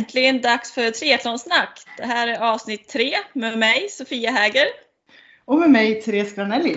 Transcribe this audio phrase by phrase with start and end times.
[0.00, 1.80] Äntligen dags för triathlonsnack!
[1.96, 4.66] Det här är avsnitt tre med mig, Sofia Häger.
[5.44, 6.76] Och med mig, Therese Granelli.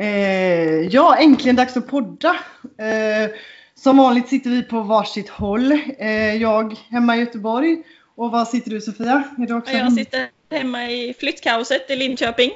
[0.00, 2.36] Eh, ja, äntligen dags att podda.
[2.78, 3.30] Eh,
[3.74, 5.72] som vanligt sitter vi på varsitt håll.
[5.98, 7.82] Eh, jag hemma i Göteborg.
[8.16, 9.24] Och var sitter du Sofia?
[9.38, 12.50] Är du också jag sitter hemma i flyttkaoset i Linköping.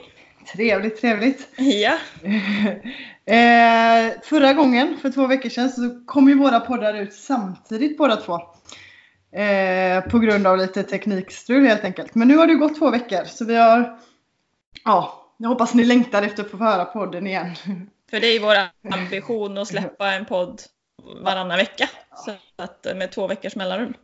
[0.53, 1.49] Trevligt, trevligt.
[1.57, 1.93] Ja.
[3.35, 8.17] eh, förra gången, för två veckor sedan, så kom ju våra poddar ut samtidigt båda
[8.17, 8.41] två.
[9.33, 12.15] Eh, på grund av lite teknikstrul helt enkelt.
[12.15, 13.99] Men nu har det gått två veckor så vi har,
[14.85, 17.55] ja, jag hoppas ni längtar efter att få höra podden igen.
[18.11, 18.57] För det är vår
[18.95, 20.63] ambition att släppa en podd
[21.23, 21.89] varannan vecka.
[22.25, 23.95] Så att med två veckors mellanrum.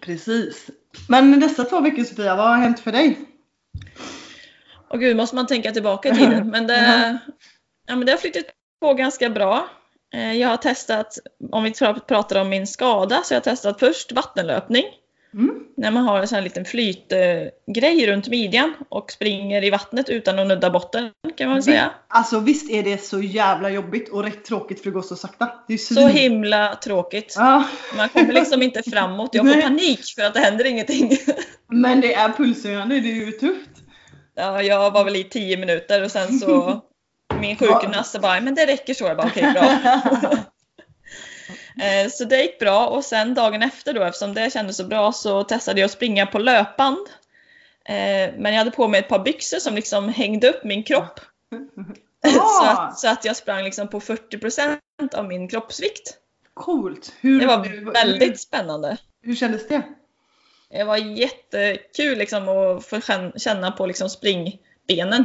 [0.00, 0.70] Precis.
[1.08, 3.18] Men dessa två veckor Sofia, vad har hänt för dig?
[4.88, 6.48] Och gud, måste man tänka tillbaka i tiden.
[6.50, 7.18] Men det,
[7.86, 8.44] ja, men det har flyttat
[8.80, 9.68] på ganska bra.
[10.16, 11.18] Eh, jag har testat,
[11.52, 11.72] om vi
[12.08, 14.84] pratar om min skada, så jag har testat först vattenlöpning.
[15.34, 15.54] Mm.
[15.76, 20.38] När man har en sån här liten flytgrej runt midjan och springer i vattnet utan
[20.38, 21.90] att nudda botten kan man säga.
[22.08, 25.52] Alltså visst är det så jävla jobbigt och rätt tråkigt för det går så sakta.
[25.68, 27.34] Det är så himla tråkigt.
[27.38, 27.64] Ah.
[27.96, 29.30] Man kommer liksom inte framåt.
[29.32, 31.10] Jag får panik för att det händer ingenting.
[31.68, 33.70] Men det är pulshöjande, det är ju tufft.
[34.34, 36.80] Ja, jag var väl i tio minuter och sen så
[37.40, 38.20] min sjukgymnast ja.
[38.20, 39.04] bara, men det räcker så.
[39.04, 39.80] Jag bara, okej, okay,
[40.20, 40.36] bra.
[41.82, 45.12] Eh, så det gick bra och sen dagen efter då, eftersom det kändes så bra,
[45.12, 47.06] så testade jag att springa på löpband.
[47.84, 51.20] Eh, men jag hade på mig ett par byxor som liksom hängde upp min kropp.
[52.34, 54.78] så, att, så att jag sprang liksom på 40%
[55.14, 56.16] av min kroppsvikt.
[56.54, 57.12] Coolt!
[57.20, 58.96] Hur, det var väldigt hur, spännande.
[59.22, 59.82] Hur kändes det?
[60.70, 63.00] Det var jättekul liksom att få
[63.36, 65.24] känna på liksom springbenen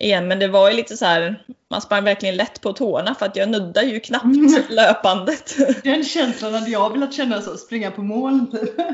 [0.00, 0.28] igen.
[0.28, 3.36] Men det var ju lite så här, man sprang verkligen lätt på tårna för att
[3.36, 4.62] jag nuddade ju knappt mm.
[4.68, 5.56] löpandet.
[5.82, 8.74] Den känslan hade jag velat känna så, springa på mål typ.
[8.76, 8.84] Ja,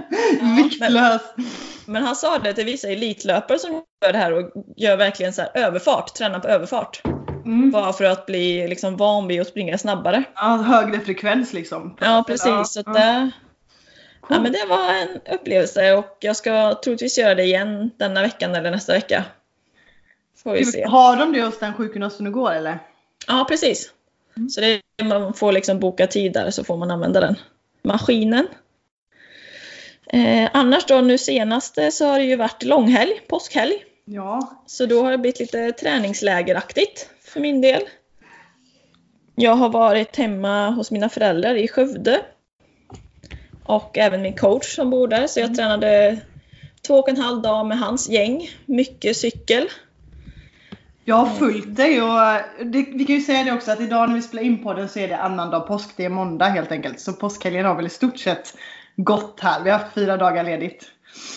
[0.56, 1.22] Viktlös.
[1.34, 1.46] Men,
[1.86, 5.42] men, han sa det till vissa elitlöpare som gör det här och gör verkligen så
[5.42, 7.02] här överfart, tränar på överfart.
[7.44, 7.70] Mm.
[7.70, 10.24] Bara för att bli liksom van vid att springa snabbare.
[10.34, 11.96] Ja, högre frekvens liksom.
[12.00, 12.46] Ja, precis.
[12.46, 12.92] Ja, så ja.
[12.92, 13.30] Det,
[14.28, 18.54] ja, men det var en upplevelse och jag ska troligtvis göra det igen denna veckan
[18.54, 19.24] eller nästa vecka.
[20.42, 20.84] Får vi se.
[20.84, 22.78] Har de det hos den sjukgymnasten du går eller?
[23.26, 23.92] Ja precis.
[24.36, 24.48] Mm.
[24.48, 27.36] Så det, man får liksom boka tid där så får man använda den
[27.82, 28.46] maskinen.
[30.06, 33.84] Eh, annars då nu senaste så har det ju varit långhelg, påskhelg.
[34.04, 34.62] Ja.
[34.66, 37.82] Så då har det blivit lite träningslägeraktigt för min del.
[39.34, 42.20] Jag har varit hemma hos mina föräldrar i Skövde.
[43.64, 45.26] Och även min coach som bor där.
[45.26, 45.56] Så jag mm.
[45.56, 46.18] tränade
[46.86, 48.50] två och en halv dag med hans gäng.
[48.66, 49.68] Mycket cykel.
[51.10, 52.20] Jag har följt dig och
[52.64, 54.98] det, vi kan ju säga det också att idag när vi spelar in podden så
[54.98, 55.90] är det annandag påsk.
[55.96, 57.00] Det är måndag helt enkelt.
[57.00, 58.54] Så påskhelgen har väl i stort sett
[58.96, 59.62] gått här.
[59.62, 60.86] Vi har haft fyra dagar ledigt.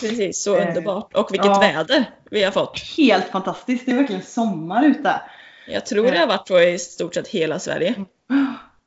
[0.00, 1.14] Precis, så eh, underbart.
[1.14, 2.80] Och vilket ja, väder vi har fått.
[2.96, 3.86] Helt fantastiskt.
[3.86, 5.20] Det är verkligen sommar ute.
[5.66, 7.94] Jag tror det har varit så i stort sett hela Sverige.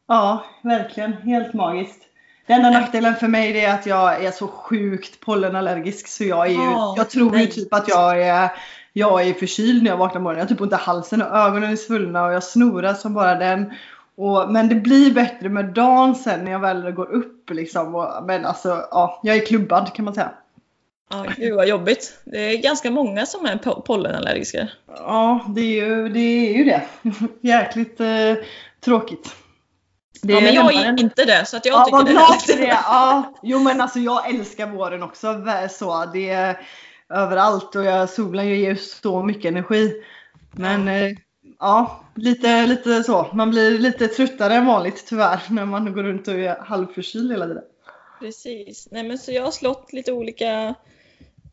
[0.07, 1.13] Ja, verkligen.
[1.13, 2.01] Helt magiskt.
[2.47, 6.51] Den enda nackdelen för mig är att jag är så sjukt pollenallergisk så jag är
[6.51, 8.49] ju, jag tror ju typ att jag är
[8.97, 10.39] jag är förkyld när jag vaknar på morgonen.
[10.39, 13.35] Jag har typ ont i halsen och ögonen är svullna och jag snorar som bara
[13.35, 13.73] den.
[14.15, 17.95] Och, men det blir bättre med dagen sen när jag väl går upp liksom.
[17.95, 20.31] Och, men alltså, ja, jag är klubbad kan man säga.
[21.09, 22.19] Ja, gud vad jobbigt.
[22.25, 24.67] Det är ganska många som är pollenallergiska.
[24.87, 26.19] Ja, det är ju det.
[26.19, 26.81] Är ju det.
[27.47, 28.33] Jäkligt eh,
[28.85, 29.35] tråkigt.
[30.21, 32.13] Det ja, men jag är inte det så att jag ja, tycker
[32.57, 32.79] det är det.
[32.83, 35.43] Ja, jo men alltså jag älskar våren också.
[35.69, 36.57] Så det,
[37.09, 40.03] överallt och jag, solen ger så mycket energi.
[40.51, 41.17] Men eh,
[41.59, 43.27] ja, lite, lite så.
[43.33, 47.47] Man blir lite tröttare än vanligt tyvärr när man går runt och är halvförkyld hela
[47.47, 47.63] tiden.
[48.19, 48.87] Precis.
[48.91, 50.75] Nej, men så jag har slått lite olika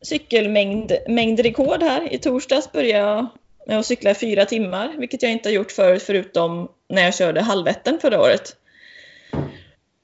[0.01, 2.13] cykelmängdrekord här.
[2.13, 3.27] I torsdags började jag
[3.67, 7.41] med att cykla fyra timmar, vilket jag inte har gjort förut förutom när jag körde
[7.41, 8.55] halvätten förra året.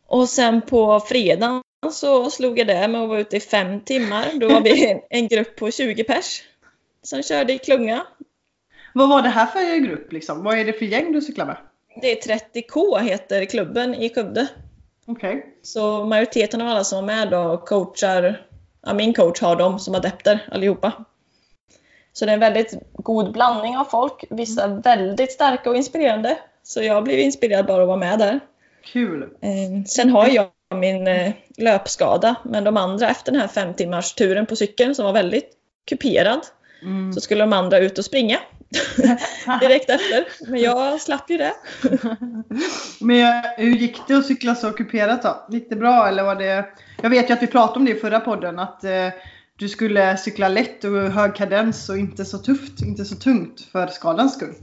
[0.08, 4.26] Och sen på fredagen så slog jag det med att vara ute i fem timmar.
[4.34, 6.44] Då var vi en grupp på 20 pers
[7.04, 8.06] som körde i klunga.
[8.94, 10.12] Vad var det här för grupp?
[10.12, 10.44] Liksom?
[10.44, 11.58] Vad är det för gäng du cyklar med?
[12.02, 14.48] Det är 30K heter klubben i Skövde.
[15.06, 15.42] Okay.
[15.62, 18.46] Så majoriteten av alla som är med då coachar,
[18.86, 20.94] ja, min coach har dem som adepter allihopa.
[22.14, 24.26] Så det är en väldigt god blandning av folk.
[24.30, 26.38] Vissa väldigt starka och inspirerande.
[26.64, 28.40] Så jag blev inspirerad bara att vara med där.
[28.84, 29.24] Kul!
[29.24, 32.36] Eh, sen har jag min eh, löpskada.
[32.44, 35.50] Men de andra efter den här fem timmars turen på cykeln som var väldigt
[35.90, 36.40] kuperad
[36.82, 37.14] mm.
[37.14, 38.40] så skulle de andra ut och springa.
[39.62, 40.52] direkt efter.
[40.52, 41.54] Men jag slapp ju det.
[43.00, 45.46] Men hur gick det att cykla så kuperat då?
[45.50, 46.66] Gick det bra eller var det?
[47.02, 49.08] Jag vet ju att vi pratade om det i förra podden att eh,
[49.62, 53.88] du skulle cykla lätt och hög kadens och inte så tufft, inte så tungt för
[53.88, 54.54] skadans skull.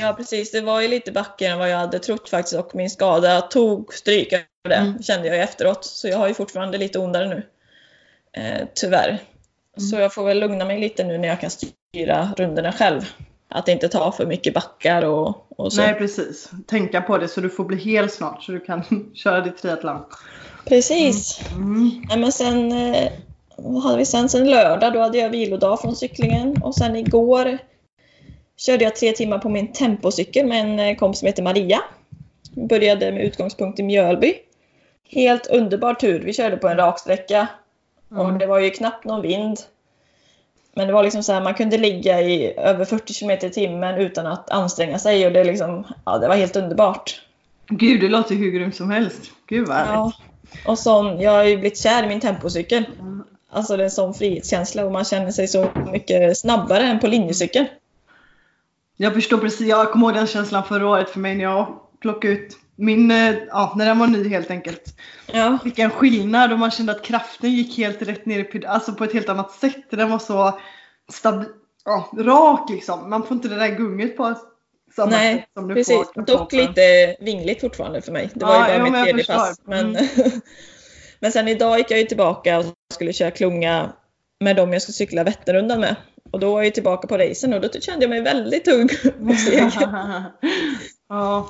[0.00, 2.90] Ja precis, det var ju lite backigare än vad jag hade trott faktiskt och min
[2.90, 5.02] skada tog stryk av det mm.
[5.02, 5.84] kände jag efteråt.
[5.84, 7.42] Så jag har ju fortfarande lite ondare nu.
[8.32, 9.08] Eh, tyvärr.
[9.08, 9.88] Mm.
[9.90, 13.02] Så jag får väl lugna mig lite nu när jag kan styra rundorna själv.
[13.48, 15.82] Att inte ta för mycket backar och, och så.
[15.82, 16.50] Nej precis.
[16.66, 20.04] Tänka på det så du får bli hel snart så du kan köra ditt triathlon.
[20.64, 21.40] Precis.
[21.52, 21.64] Mm.
[21.64, 22.02] Mm.
[22.10, 23.12] Ja, men sen eh,
[23.58, 24.28] vad hade vi sen?
[24.28, 27.58] Sen lördag då hade jag vilodag från cyklingen och sen igår
[28.56, 31.80] körde jag tre timmar på min tempocykel med en eh, kompis som heter Maria.
[32.54, 34.34] Började med utgångspunkt i Mjölby.
[35.10, 36.20] Helt underbar tur.
[36.20, 37.48] Vi körde på en raksträcka
[38.10, 38.26] mm.
[38.26, 39.58] och det var ju knappt någon vind.
[40.74, 43.94] Men det var liksom så här, man kunde ligga i över 40 km i timmen
[43.94, 47.22] utan att anstränga sig och det, liksom, ja, det var helt underbart.
[47.68, 49.30] Gud, det låter hur grymt som helst.
[49.46, 50.12] Gud vad ja.
[50.66, 52.84] Och sån, jag har ju blivit kär i min tempocykel.
[53.50, 57.06] Alltså det är en sån frihetskänsla och man känner sig så mycket snabbare än på
[57.06, 57.66] linjecykeln.
[58.96, 59.68] Jag förstår precis.
[59.68, 63.34] Jag kommer ihåg den känslan förra året för mig när jag plockade ut min, eh,
[63.48, 64.96] ja, när den var ny helt enkelt.
[65.32, 65.58] Ja.
[65.64, 69.12] Vilken skillnad och man kände att kraften gick helt rätt ner i alltså på ett
[69.12, 69.90] helt annat sätt.
[69.90, 70.58] Den var så
[71.12, 71.48] stabil,
[71.84, 73.10] ja, rak liksom.
[73.10, 74.34] Man får inte det där gunget på
[74.96, 75.96] samma Nej, sätt som du precis.
[76.14, 76.22] får.
[76.22, 78.30] Dock lite vingligt fortfarande för mig.
[78.34, 79.60] Det var ja, ju bara ja, mitt tredje pass.
[79.64, 80.06] Men, mm.
[81.20, 83.92] men sen idag gick jag ju tillbaka och skulle köra klunga
[84.40, 85.96] med dem jag skulle cykla Vätternrundan med.
[86.30, 88.88] Och då var jag tillbaka på racen och då kände jag mig väldigt tung
[89.28, 89.72] och seg.
[91.08, 91.48] ja.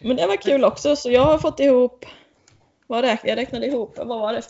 [0.00, 2.06] Men det var kul också så jag har fått ihop,
[2.86, 3.38] vad räknade jag?
[3.38, 4.42] räknade ihop, vad var det?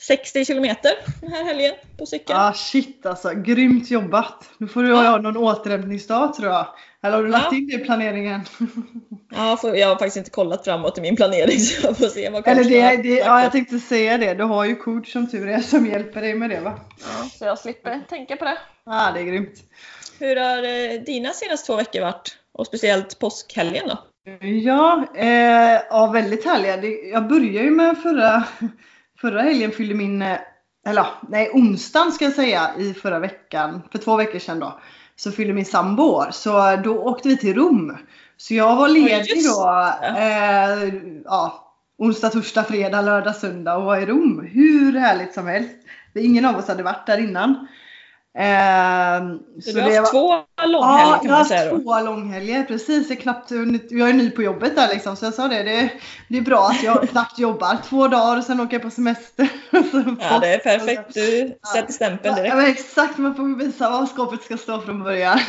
[0.00, 0.90] 460 kilometer
[1.20, 2.36] den här helgen på cykel.
[2.36, 4.50] Ah shit alltså, grymt jobbat!
[4.58, 4.96] Nu får du ja.
[4.96, 6.66] ha någon återhämtningsdag tror jag.
[7.02, 7.58] Eller har du lagt ja.
[7.58, 8.40] in det i planeringen?
[9.30, 12.30] Ja, för jag har faktiskt inte kollat framåt i min planering så jag får se
[12.30, 14.34] vad Eller det, det, Ja, jag tänkte säga det.
[14.34, 16.80] Du har ju coach som tur är som hjälper dig med det va?
[16.98, 18.58] Ja, så jag slipper tänka på det.
[18.86, 19.54] Ja, det är grymt.
[20.18, 22.36] Hur har eh, dina senaste två veckor varit?
[22.52, 23.98] Och speciellt påskhelgen då?
[24.46, 26.76] Ja, eh, ja väldigt härliga.
[27.12, 28.44] Jag började ju med förra,
[29.20, 30.38] förra helgen fyllde min, eh,
[30.86, 34.80] eller nej onsdagen ska jag säga i förra veckan, för två veckor sedan då
[35.16, 36.28] så fyllde min sambo år.
[36.30, 37.96] Så då åkte vi till Rom.
[38.36, 39.92] Så jag var ledig då.
[40.02, 44.48] Eh, ja, onsdag, torsdag, fredag, lördag, söndag och var i Rom.
[44.52, 45.76] Hur härligt som helst.
[46.14, 47.66] Ingen av oss hade varit där innan.
[48.38, 49.20] Eh,
[49.62, 50.34] så, du har haft två
[50.66, 51.64] långhelger ja, kan man säga?
[51.64, 52.64] Ja, två långhelger.
[52.64, 53.10] Precis.
[53.10, 53.50] Jag, knappt,
[53.90, 55.16] jag är ny på jobbet där liksom.
[55.16, 55.90] Så jag sa det, det,
[56.28, 57.78] det är bra att jag knappt jobbar.
[57.88, 59.48] Två dagar och sen åker jag på semester.
[60.20, 61.14] ja, det är perfekt.
[61.14, 62.54] Du sätter stämpeln direkt.
[62.54, 63.18] Ja, exakt.
[63.18, 65.38] Man får visa var skåpet ska stå från början.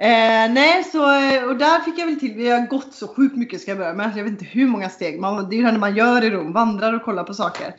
[0.00, 1.02] Eh, nej, så,
[1.48, 3.92] och där fick jag väl till, vi har gått så sjukt mycket ska jag börja
[3.92, 4.12] med.
[4.16, 5.20] Jag vet inte hur många steg.
[5.20, 7.74] Man, det är ju det man gör i Rom, vandrar och kollar på saker.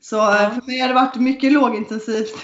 [0.00, 0.50] Så ja.
[0.54, 2.34] för mig har det varit mycket lågintensivt.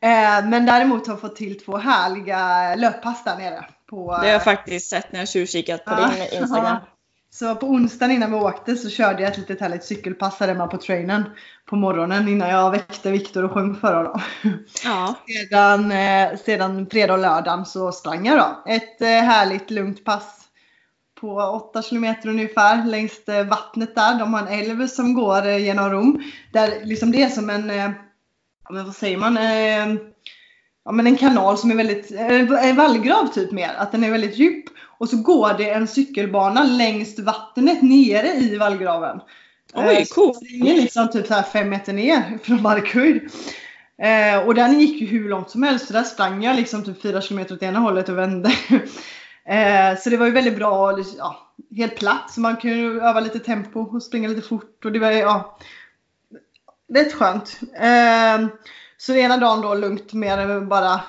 [0.00, 3.64] Eh, men däremot har jag fått till två härliga löppass där nere.
[3.90, 6.76] På, det har jag faktiskt sett när jag tjuvkikat på din Instagram.
[7.30, 10.66] Så på onsdagen innan vi åkte så körde jag ett litet härligt cykelpass där hemma
[10.66, 11.24] på trainen
[11.66, 14.20] på morgonen innan jag väckte Viktor och sjöng för honom.
[14.84, 15.14] Ja.
[15.50, 18.72] Sedan, eh, sedan fredag och lördagen så sprang jag då.
[18.72, 20.40] Ett eh, härligt lugnt pass
[21.20, 23.12] på 8 kilometer ungefär längs
[23.48, 24.18] vattnet där.
[24.18, 26.22] De har en älv som går genom Rom.
[26.52, 27.94] Där liksom det är som en
[28.70, 29.36] men vad säger man?
[29.36, 30.00] Eh,
[30.84, 34.38] ja, men en kanal som är väldigt, eh, vallgrav typ mer, att den är väldigt
[34.38, 34.64] djup.
[34.98, 39.20] Och så går det en cykelbana längs vattnet nere i vallgraven.
[39.74, 40.40] Oj, eh, coolt!
[40.40, 43.30] Det är liksom typ så här fem meter ner från markhöjd.
[44.02, 47.02] Eh, och den gick ju hur långt som helst, så där sprang jag liksom typ
[47.02, 48.48] fyra kilometer åt ena hållet och vände.
[49.48, 53.38] eh, så det var ju väldigt bra, ja, helt platt, så man kunde öva lite
[53.38, 54.84] tempo och springa lite fort.
[54.84, 55.58] Och det var, ja,
[56.94, 57.60] rätt skönt.
[57.74, 58.46] Eh,
[58.96, 61.00] så ena dagen då lugnt mer bara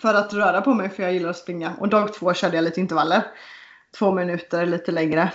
[0.00, 1.72] för att röra på mig för jag gillar att springa.
[1.78, 3.22] Och dag två körde jag lite intervaller.
[3.98, 5.32] Två minuter lite längre.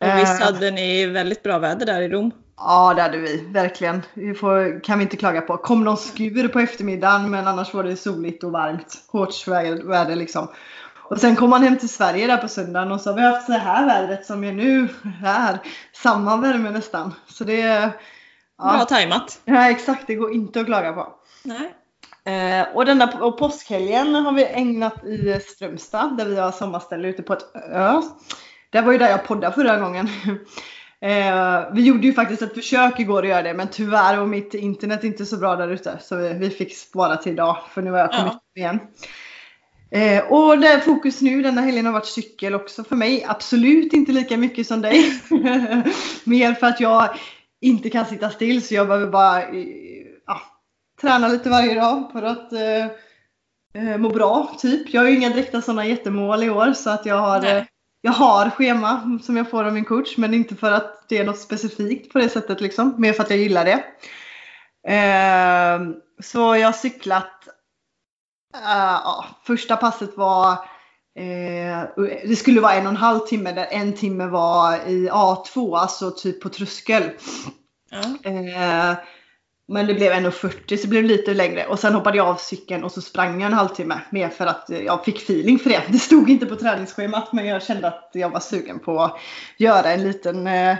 [0.00, 0.54] Och visst ehm.
[0.54, 2.30] hade ni väldigt bra väder där i Rom?
[2.56, 4.02] Ja det hade vi, verkligen.
[4.14, 5.56] Vi får, kan vi inte klaga på.
[5.56, 9.04] Kom någon skur på eftermiddagen men annars var det soligt och varmt.
[9.08, 10.48] Hårt väder liksom.
[10.96, 13.46] Och sen kom man hem till Sverige där på söndagen och så har vi haft
[13.46, 14.88] så här vädret som är nu
[15.22, 15.58] här.
[15.92, 17.14] Samma värme nästan.
[17.26, 17.92] Så det.
[18.58, 19.40] Bra tajmat.
[19.44, 21.14] Ja exakt, det går inte att klaga på.
[21.42, 21.74] Nej.
[22.28, 27.22] Eh, och denna och påskhelgen har vi ägnat i Strömstad där vi har sommarställe ute
[27.22, 28.02] på ett ö.
[28.70, 30.08] Det var ju där jag poddade förra gången.
[31.00, 34.54] Eh, vi gjorde ju faktiskt ett försök igår att göra det men tyvärr var mitt
[34.54, 37.90] internet inte så bra där ute så vi, vi fick spara till idag för nu
[37.90, 38.60] har jag kommit ja.
[38.60, 38.80] igen.
[39.90, 43.24] Eh, och det fokus nu denna helgen har varit cykel också för mig.
[43.28, 45.20] Absolut inte lika mycket som dig.
[46.24, 47.08] Mer för att jag
[47.60, 49.54] inte kan sitta still så jag behöver bara
[50.26, 50.40] ja,
[51.00, 52.84] träna lite varje dag för att eh,
[53.74, 54.56] eh, må bra.
[54.58, 54.94] Typ.
[54.94, 57.64] Jag har ju inga direkta sådana jättemål i år så att jag har, eh,
[58.00, 61.24] jag har schema som jag får av min coach men inte för att det är
[61.24, 62.94] något specifikt på det sättet liksom.
[62.98, 63.84] Mer för att jag gillar det.
[64.94, 65.80] Eh,
[66.20, 67.48] så jag har cyklat
[68.56, 70.58] Uh, första passet var eh,
[72.24, 76.10] det skulle vara en och en halv timme där en timme var i A2, alltså
[76.10, 77.02] typ på tröskel.
[77.92, 78.48] Mm.
[78.48, 78.96] Eh,
[79.68, 82.84] men det blev 1.40 så det blev lite längre och sen hoppade jag av cykeln
[82.84, 85.82] och så sprang jag en halvtimme mer för att jag fick feeling för det.
[85.88, 89.18] Det stod inte på träningsschemat men jag kände att jag var sugen på att
[89.56, 90.76] göra en liten, eh,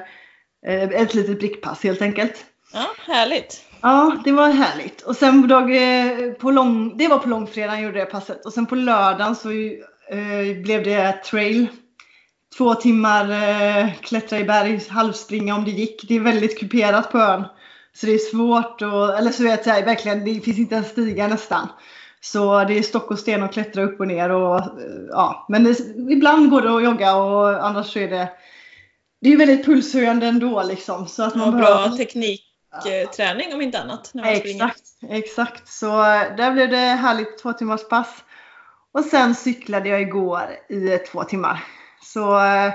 [0.67, 2.45] ett litet brickpass helt enkelt.
[2.73, 3.65] Ja, härligt.
[3.81, 5.03] Ja, det var härligt.
[5.03, 8.47] Och sen dag, eh, på lång, det var på långfredagen gjorde det passet.
[8.47, 9.71] Och sen på lördagen så eh,
[10.63, 11.67] blev det trail.
[12.57, 16.09] Två timmar eh, klättra i berg, halvspringa om det gick.
[16.09, 17.45] Det är väldigt kuperat på ön.
[17.95, 21.29] Så det är svårt och, eller så vet jag verkligen, det finns inte en stiga
[21.29, 21.69] nästan.
[22.21, 24.65] Så det är stock och sten att klättra upp och ner och eh,
[25.09, 25.79] ja, men det,
[26.13, 28.29] ibland går det att jogga och annars så är det
[29.21, 31.07] det är väldigt pulshöjande ändå liksom.
[31.07, 31.97] Så att man ja, bra behöver...
[31.97, 32.45] teknik
[33.17, 34.13] träning om inte annat.
[34.25, 35.69] Exakt, exakt.
[35.69, 38.25] Så eh, där blev det härligt två timmars pass.
[38.95, 41.65] Och sen cyklade jag igår i två timmar.
[42.03, 42.73] Så eh,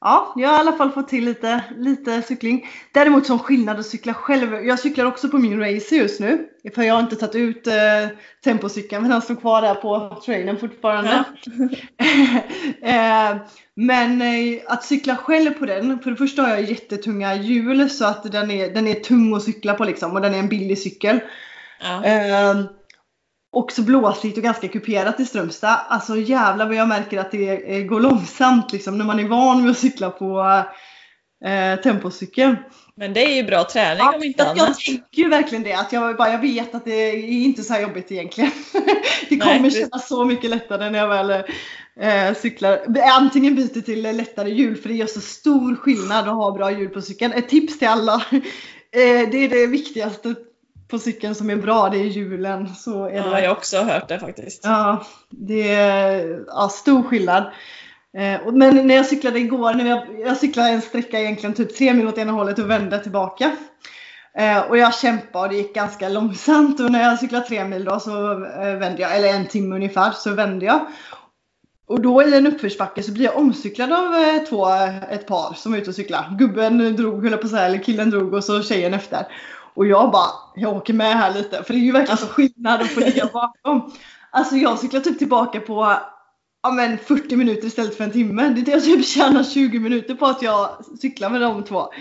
[0.00, 2.68] ja, jag har i alla fall fått till lite, lite cykling.
[2.92, 4.64] Däremot som skillnad att cykla själv.
[4.64, 6.48] Jag cyklar också på min racer just nu.
[6.74, 8.08] För jag har inte tagit ut eh,
[8.44, 11.24] tempocykeln men den står kvar där på trainen fortfarande.
[12.82, 13.36] Eh,
[13.74, 18.04] men eh, att cykla själv på den, för det första har jag jättetunga hjul så
[18.04, 20.78] att den är, den är tung att cykla på liksom och den är en billig
[20.78, 21.20] cykel.
[21.80, 22.04] Ja.
[23.52, 25.80] Också blåsigt och ganska kuperat i Strömstad.
[25.88, 29.70] Alltså jävlar vad jag märker att det går långsamt liksom när man är van vid
[29.70, 30.62] att cykla på
[31.44, 32.56] eh, tempocykel.
[32.94, 34.68] Men det är ju bra träning ja, om inte jag, annat.
[34.68, 35.72] Jag tycker ju verkligen det.
[35.72, 38.50] Att jag, bara, jag vet att det är inte så här jobbigt egentligen.
[39.28, 41.30] det kommer Nej, kännas så mycket lättare när jag väl
[42.00, 42.80] eh, cyklar.
[43.18, 46.88] Antingen byter till lättare hjul för det gör så stor skillnad att ha bra hjul
[46.88, 47.32] på cykeln.
[47.32, 48.24] Ett tips till alla.
[48.94, 50.34] Eh, det är det viktigaste
[50.92, 52.74] på cykeln som är bra, det är hjulen.
[52.74, 53.40] Så är ja, det.
[53.40, 54.64] jag har också hört det faktiskt.
[54.64, 57.42] Ja, det är ja, stor skillnad.
[58.18, 61.94] Eh, men när jag cyklade igår, när jag, jag cyklade en sträcka egentligen typ tre
[61.94, 63.56] mil åt ena hållet och vände tillbaka.
[64.38, 67.84] Eh, och jag kämpade och det gick ganska långsamt och när jag cyklade tre mil
[67.84, 70.86] då så eh, vände jag, eller en timme ungefär, så vände jag.
[71.86, 74.68] Och då i en uppförsbacke så blir jag omcyklad av två,
[75.10, 76.36] ett par som var ute och cyklade.
[76.38, 79.26] Gubben drog, höll på så här, eller killen drog och så tjejen efter.
[79.74, 82.80] Och jag bara, jag åker med här lite för det är ju verkligen så skillnad
[82.80, 83.92] att få ligga bakom.
[84.30, 85.96] Alltså jag cyklar typ tillbaka på
[86.62, 88.48] ja, men 40 minuter istället för en timme.
[88.48, 90.68] Det är jag typ tjänar 20 minuter på att jag
[91.00, 91.92] cyklar med de två.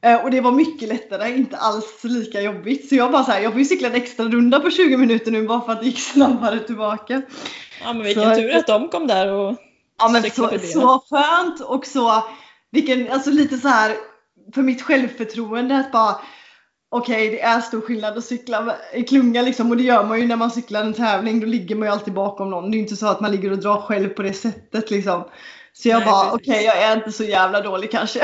[0.00, 2.88] Eh, och det var mycket lättare, inte alls lika jobbigt.
[2.88, 5.30] Så jag bara så här, jag får ju cykla en extra runda på 20 minuter
[5.30, 7.22] nu bara för att det gick snabbare tillbaka.
[7.84, 9.56] Ja men vilken så, tur att de kom där och
[9.98, 12.24] Ja men så, så skönt och så,
[12.70, 13.96] vilken, alltså lite så här
[14.54, 16.16] för mitt självförtroende att bara
[16.90, 20.20] okej okay, det är stor skillnad att cykla i klunga liksom och det gör man
[20.20, 21.40] ju när man cyklar en tävling.
[21.40, 22.70] Då ligger man ju alltid bakom någon.
[22.70, 25.24] Det är inte så att man ligger och drar själv på det sättet liksom.
[25.72, 28.20] Så jag Nej, bara okej okay, jag är inte så jävla dålig kanske.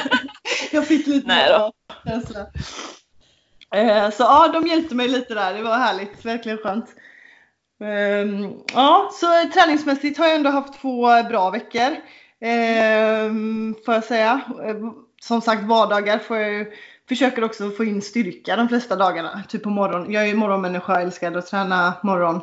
[0.72, 1.72] jag fick lite Nej då.
[2.04, 2.40] känsla.
[3.74, 5.54] Eh, så ja, de hjälpte mig lite där.
[5.54, 6.24] Det var härligt.
[6.24, 6.86] Verkligen skönt.
[7.84, 11.96] Ehm, ja, så träningsmässigt har jag ändå haft två bra veckor.
[12.40, 14.40] Ehm, får jag säga.
[14.64, 14.76] Eh,
[15.20, 16.72] som sagt vardagar får jag ju
[17.08, 19.42] försöker också få in styrka de flesta dagarna.
[19.48, 20.12] Typ på morgonen.
[20.12, 22.40] Jag är morgonmänniska, älskar att träna morgon.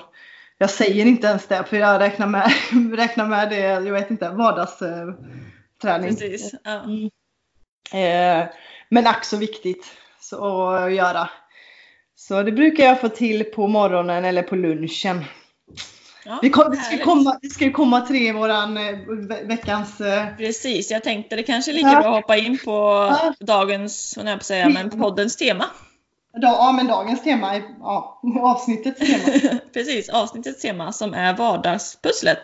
[0.58, 2.52] Jag säger inte ens det för jag räknar med,
[2.98, 6.16] räknar med det, jag vet inte, vardagsträning.
[6.16, 6.54] Precis.
[6.64, 6.84] Ja.
[6.84, 7.10] Mm.
[7.94, 8.48] Eh,
[8.90, 9.86] men ack så viktigt
[10.20, 11.30] så att göra.
[12.16, 15.24] Så det brukar jag få till på morgonen eller på lunchen.
[16.26, 18.98] Ja, vi, kom, vi, ska komma, vi ska komma till det i våran eh,
[19.44, 20.02] veckans...
[20.02, 20.36] Eh...
[20.38, 23.34] Precis, jag tänkte det kanske är lika bra att hoppa in på ja.
[23.40, 25.66] dagens, vad jag på säga, men poddens tema.
[26.34, 29.60] Ja, men dagens tema, är, ja, avsnittets tema.
[29.74, 32.40] Precis, avsnittets tema som är vardagspusslet.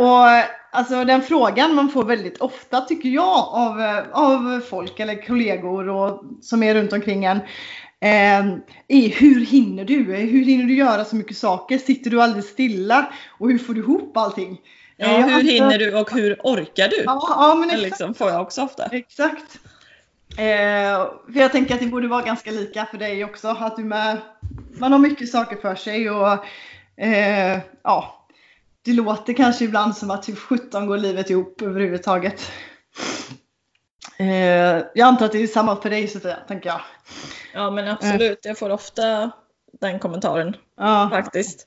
[0.00, 0.26] Och
[0.70, 5.88] alltså den frågan man får väldigt ofta tycker jag av, eh, av folk eller kollegor
[5.88, 7.36] och, som är runt omkring en.
[8.02, 8.46] Eh,
[8.88, 10.04] är hur hinner du?
[10.04, 11.78] Hur hinner du göra så mycket saker?
[11.78, 13.12] Sitter du alldeles stilla?
[13.38, 14.60] Och hur får du ihop allting?
[14.96, 17.02] Ja, eh, hur hinner du och hur orkar du?
[17.06, 17.82] Ja, ja men exakt.
[17.82, 18.84] Liksom, får jag också ofta.
[18.84, 19.58] Exakt.
[20.30, 23.48] Eh, för jag tänker att det borde vara ganska lika för dig också.
[23.48, 24.18] Att du med,
[24.78, 26.44] man har mycket saker för sig och
[26.96, 28.19] eh, ja,
[28.82, 32.50] det låter kanske ibland som att typ 17 går livet ihop överhuvudtaget.
[34.18, 34.26] Eh,
[34.94, 36.80] jag antar att det är samma för dig Sofia, tänker jag.
[37.54, 39.30] Ja men absolut, jag får ofta
[39.80, 41.08] den kommentaren ja.
[41.12, 41.66] faktiskt.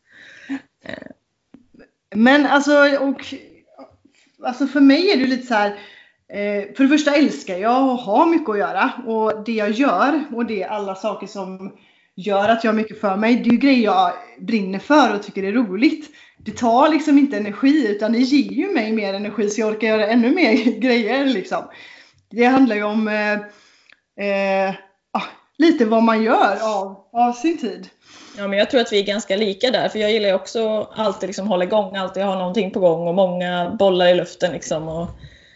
[2.16, 3.26] Men alltså, och,
[4.44, 5.80] alltså för mig är det lite så här.
[6.28, 10.24] Eh, för det första älskar jag att ha mycket att göra och det jag gör
[10.32, 11.78] och det är alla saker som
[12.16, 13.36] gör att jag har mycket för mig.
[13.36, 16.10] Det är ju grejer jag brinner för och tycker är roligt
[16.46, 19.88] det tar liksom inte energi utan det ger ju mig mer energi så jag orkar
[19.88, 21.64] göra ännu mer grejer liksom.
[22.30, 23.34] Det handlar ju om eh,
[24.28, 24.76] eh,
[25.12, 25.24] ah,
[25.58, 27.90] lite vad man gör av, av sin tid.
[28.38, 30.90] Ja, men jag tror att vi är ganska lika där, för jag gillar ju också
[30.96, 34.88] alltid liksom hålla igång, alltid ha någonting på gång och många bollar i luften liksom.
[34.88, 35.08] Och,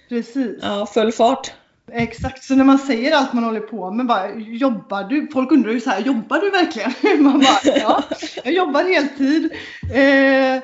[0.09, 0.59] Precis.
[0.61, 1.51] Ja, full fart.
[1.91, 5.27] Exakt, så när man säger allt man håller på med, bara, jobbar du?
[5.33, 6.93] Folk undrar ju så här, jobbar du verkligen?
[7.23, 8.03] Man bara, ja,
[8.43, 9.51] jag jobbar heltid.
[9.93, 10.63] Eh,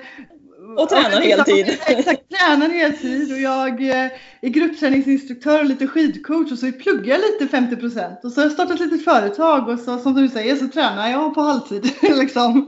[0.77, 1.67] och tränar heltid.
[1.87, 4.11] Exakt, tränar heltid och jag eh,
[4.41, 8.53] är gruppträningsinstruktör och lite skidcoach och så pluggar jag lite 50% och så har jag
[8.53, 11.89] startat ett litet företag och så som du säger så tränar jag på halvtid.
[12.01, 12.65] liksom.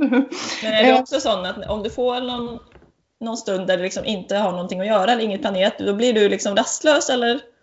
[0.64, 1.00] Men är det eh.
[1.00, 2.60] också sån att om du får någon,
[3.22, 6.14] någon stund där du liksom inte har någonting att göra eller inget planerat, då blir
[6.14, 7.55] du liksom rastlös eller?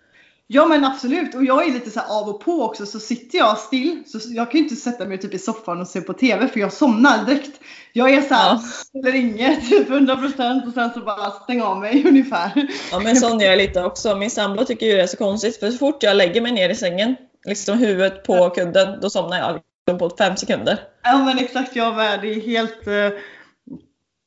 [0.46, 3.58] Ja men absolut och jag är lite så av och på också så sitter jag
[3.58, 6.48] still så jag kan ju inte sätta mig typ i soffan och se på TV
[6.48, 7.60] för jag somnar direkt.
[7.92, 8.58] Jag är så här,
[8.92, 9.00] ja.
[9.00, 12.68] eller inget, typ 100% och sen så bara stäng av mig ungefär.
[12.90, 14.16] Ja men sån är jag lite också.
[14.16, 16.70] Min sambo tycker ju det är så konstigt för så fort jag lägger mig ner
[16.70, 20.78] i sängen, liksom huvudet på kudden, då somnar jag liksom på fem sekunder.
[21.02, 22.20] Ja men exakt jag med.
[22.20, 23.18] Det är helt uh,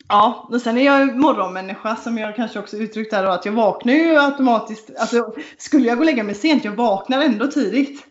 [0.08, 3.54] Ja, och sen är jag morgonmänniska som jag kanske också uttryckt här då, att jag
[3.54, 4.90] vaknar ju automatiskt.
[4.98, 8.06] Alltså, skulle jag gå och lägga mig sent, jag vaknar ändå tidigt.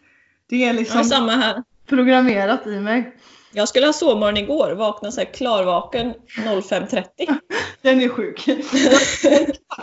[0.46, 1.62] Det är liksom ja, samma här.
[1.87, 3.16] programmerat i mig.
[3.52, 7.04] Jag skulle ha sovmorgon igår, vakna så här klarvaken 05.30.
[7.83, 8.48] Den är sjuk.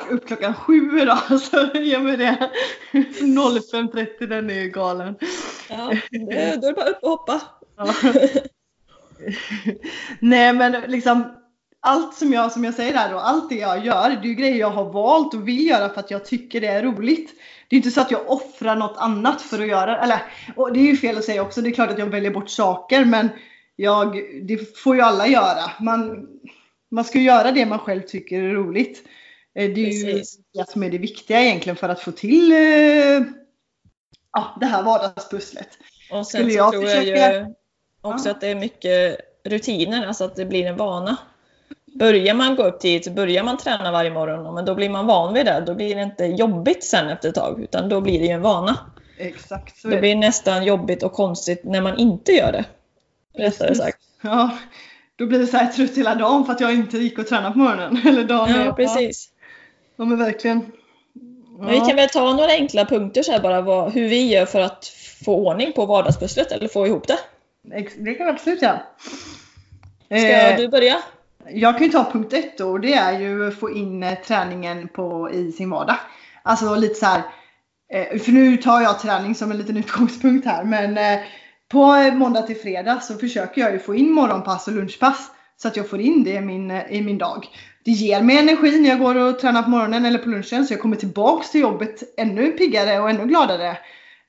[0.10, 2.52] Upp klockan sju idag, så ge mig det.
[2.92, 5.16] 05.30, den är galen.
[5.70, 7.42] Ja, då är det bara upp och hoppa.
[7.78, 7.94] Ja.
[10.20, 11.41] Nej men liksom
[11.82, 14.34] allt som jag, som jag säger där då, allt det jag gör, det är ju
[14.34, 17.34] grejer jag har valt och vill göra för att jag tycker det är roligt.
[17.68, 20.22] Det är inte så att jag offrar något annat för att göra eller
[20.56, 22.50] och det är ju fel att säga också, det är klart att jag väljer bort
[22.50, 23.30] saker men
[23.76, 25.72] jag, det får ju alla göra.
[25.80, 26.28] Man,
[26.92, 29.04] man ska göra det man själv tycker är roligt.
[29.56, 30.38] Eh, det är Precis.
[30.38, 32.58] ju det som är det viktiga egentligen för att få till eh,
[34.34, 35.70] ja, det här vardagspusslet.
[36.12, 37.08] Och sen Skulle så tror försöka...
[37.08, 37.54] jag ju
[38.02, 38.32] också ja.
[38.32, 41.18] att det är mycket rutiner, alltså att det blir en vana.
[41.94, 45.08] Börjar man gå upp tidigt så börjar man träna varje morgon, men då blir man
[45.08, 45.64] van vid det.
[45.66, 48.42] Då blir det inte jobbigt sen efter ett tag, utan då blir det ju en
[48.42, 48.78] vana.
[49.18, 49.84] Exakt.
[49.84, 52.66] det blir nästan jobbigt och konstigt när man inte gör det.
[53.34, 53.98] Rättare sagt.
[54.22, 54.58] Ja,
[55.16, 57.54] då blir det så här trött hela dagen för att jag inte gick och tränade
[57.54, 58.02] på morgonen.
[58.08, 59.30] Eller dagen ja, precis.
[59.96, 60.58] Ja, men verkligen.
[60.64, 61.64] Ja.
[61.64, 64.46] Men vi kan väl ta några enkla punkter så här bara vad, hur vi gör
[64.46, 64.86] för att
[65.26, 67.20] få ordning på vardagspusslet eller få ihop det.
[67.98, 68.82] Det kan vi absolut göra.
[70.08, 71.02] Ska eh, du börja?
[71.54, 74.18] Jag kan ju ta punkt ett då och det är ju att få in eh,
[74.20, 75.98] träningen på, i sin vardag.
[76.44, 77.22] Alltså lite så här,
[77.94, 81.20] eh, för nu tar jag träning som en liten utgångspunkt här men eh,
[81.72, 85.78] på måndag till fredag så försöker jag ju få in morgonpass och lunchpass så att
[85.78, 87.48] jag får in det i min, i min dag.
[87.86, 90.74] Det ger mig energi när jag går och tränar på morgonen eller på lunchen så
[90.74, 93.78] jag kommer tillbaks till jobbet ännu piggare och ännu gladare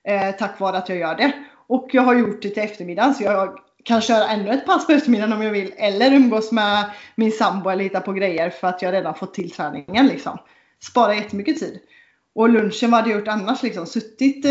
[0.08, 1.32] eh, tack vare att jag gör det.
[1.68, 4.92] Och jag har gjort det till eftermiddagen så jag kan köra ännu ett pass på
[4.92, 5.72] eftermiddagen om jag vill.
[5.76, 9.50] Eller umgås med min sambo eller hitta på grejer för att jag redan fått till
[9.50, 10.06] träningen.
[10.06, 10.38] Liksom.
[10.82, 11.80] Spara jättemycket tid.
[12.34, 13.62] Och lunchen, vad hade jag gjort annars?
[13.62, 13.86] Liksom?
[13.86, 14.46] Suttit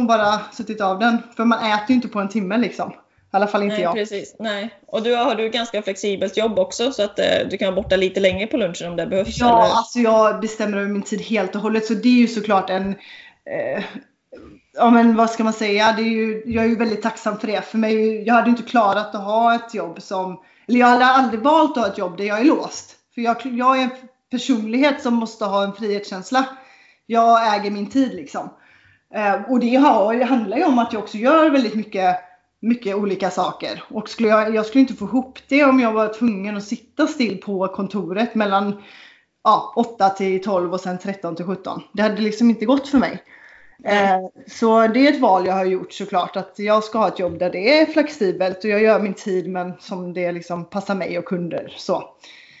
[0.00, 1.18] och bara suttit av den.
[1.36, 2.92] För man äter ju inte på en timme liksom.
[3.36, 3.94] I alla fall inte Nej, jag.
[3.94, 4.36] Precis.
[4.38, 4.70] Nej.
[4.86, 7.96] Och du har du ganska flexibelt jobb också så att eh, du kan vara borta
[7.96, 9.38] lite längre på lunchen om det behövs?
[9.40, 9.74] Ja, eller?
[9.74, 11.86] alltså jag bestämmer över min tid helt och hållet.
[11.86, 13.84] Så det är ju såklart en eh,
[14.76, 17.46] ja men vad ska man säga, det är ju, jag är ju väldigt tacksam för
[17.46, 17.62] det.
[17.62, 21.40] För mig, jag hade inte klarat att ha ett jobb som, eller jag hade aldrig
[21.40, 22.96] valt att ha ett jobb där jag är låst.
[23.14, 23.90] För jag, jag är en
[24.30, 26.44] personlighet som måste ha en frihetskänsla.
[27.06, 28.50] Jag äger min tid liksom.
[29.14, 32.20] Eh, och det, har, det handlar ju om att jag också gör väldigt mycket
[32.60, 33.82] mycket olika saker.
[33.88, 37.06] Och skulle jag, jag skulle inte få ihop det om jag var tvungen att sitta
[37.06, 38.82] still på kontoret mellan
[39.44, 41.82] ja, 8 till 12 och sen 13 till 17.
[41.92, 43.22] Det hade liksom inte gått för mig.
[43.84, 47.18] Eh, så det är ett val jag har gjort såklart att jag ska ha ett
[47.18, 50.94] jobb där det är flexibelt och jag gör min tid men som det liksom passar
[50.94, 51.74] mig och kunder.
[51.76, 52.04] Så.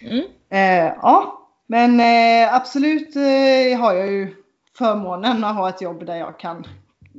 [0.02, 0.24] Mm.
[0.50, 4.34] Eh, ja, men eh, absolut eh, har jag ju
[4.78, 6.66] förmånen att ha ett jobb där jag kan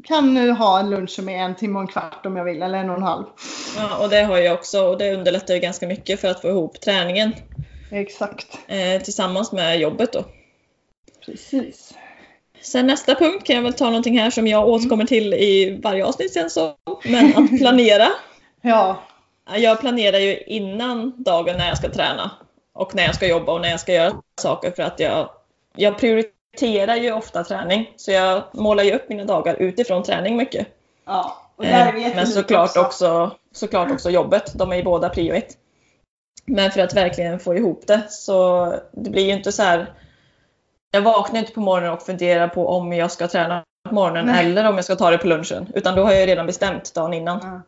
[0.03, 2.62] kan nu ha en lunch som är en timme och en kvart om jag vill,
[2.62, 3.25] eller en och en halv.
[3.77, 6.47] Ja, och det har jag också och det underlättar ju ganska mycket för att få
[6.47, 7.33] ihop träningen.
[7.91, 8.60] Exakt.
[8.67, 10.25] Eh, tillsammans med jobbet då.
[11.25, 11.93] Precis.
[12.62, 16.06] Sen nästa punkt kan jag väl ta någonting här som jag återkommer till i varje
[16.06, 16.74] avsnitt sen så.
[17.04, 18.08] Men att planera.
[18.62, 19.04] ja.
[19.56, 22.32] Jag planerar ju innan dagen när jag ska träna.
[22.74, 25.30] Och när jag ska jobba och när jag ska göra saker för att jag,
[25.76, 27.93] jag prioriterar ju ofta träning.
[27.96, 30.67] Så jag målar ju upp mina dagar utifrån träning mycket.
[31.06, 31.38] Ja.
[31.63, 32.82] Eh, men såklart också.
[32.82, 34.52] också, såklart också jobbet.
[34.56, 35.58] De är ju båda prio ett.
[36.46, 39.93] Men för att verkligen få ihop det så det blir ju inte så här.
[40.91, 44.45] Jag vaknar inte på morgonen och funderar på om jag ska träna på morgonen Nej.
[44.45, 45.71] eller om jag ska ta det på lunchen.
[45.76, 47.62] Utan då har jag redan bestämt dagen innan.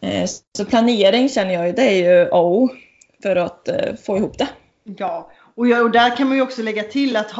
[0.00, 2.68] Eh, så planering känner jag ju, det är ju A och O
[3.22, 4.48] för att eh, få ihop det.
[4.84, 7.32] Ja, och, där kan man ju också lägga till att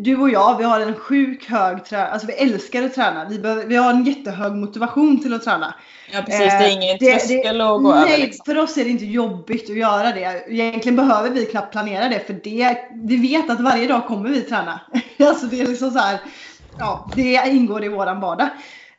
[0.00, 2.12] du och jag, vi har en sjuk hög träning.
[2.12, 3.26] Alltså vi älskar att träna.
[3.28, 5.74] Vi, behöver, vi har en jättehög motivation till att träna.
[6.12, 8.18] Ja precis, det är ingen eh, tröskel att gå nej, över.
[8.18, 8.44] Liksom.
[8.44, 10.44] för oss är det inte jobbigt att göra det.
[10.48, 14.40] Egentligen behöver vi knappt planera det för det, vi vet att varje dag kommer vi
[14.40, 14.80] träna.
[15.18, 16.20] alltså det är liksom så här,
[16.78, 18.48] ja, det ingår i våran vardag.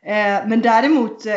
[0.06, 1.34] Eh, men däremot eh,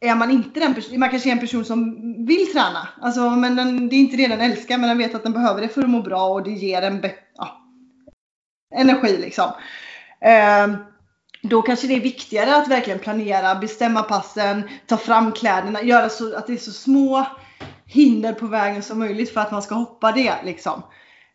[0.00, 1.94] är man inte den personen, man kanske är en person som
[2.26, 2.88] vill träna.
[3.00, 5.60] Alltså, men den, det är inte det den älskar men den vet att den behöver
[5.60, 7.02] det för att må bra och det ger en
[7.36, 7.57] ja,
[8.74, 9.52] energi liksom.
[10.20, 10.68] Eh,
[11.42, 16.36] då kanske det är viktigare att verkligen planera, bestämma passen, ta fram kläderna, göra så
[16.36, 17.26] att det är så små
[17.86, 20.82] hinder på vägen som möjligt för att man ska hoppa det liksom.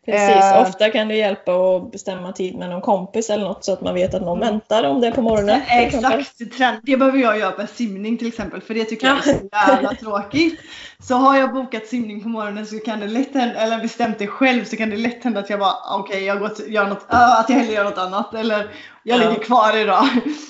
[0.04, 3.72] Precis, eh, ofta kan det hjälpa att bestämma tid med någon kompis eller något så
[3.72, 5.60] att man vet att någon väntar om det är på morgonen.
[5.68, 6.40] Exakt,
[6.82, 9.94] det behöver jag göra med simning till exempel för det tycker jag är så jävla
[9.94, 10.60] tråkigt.
[11.02, 14.26] Så har jag bokat simning på morgonen så kan det lätt hända, eller bestämt det
[14.26, 16.86] själv så kan det lätt hända att jag bara okej okay, jag går till, gör
[16.86, 18.70] något, äh, att jag hellre gör något annat eller
[19.02, 19.28] jag ja.
[19.28, 20.04] ligger kvar idag.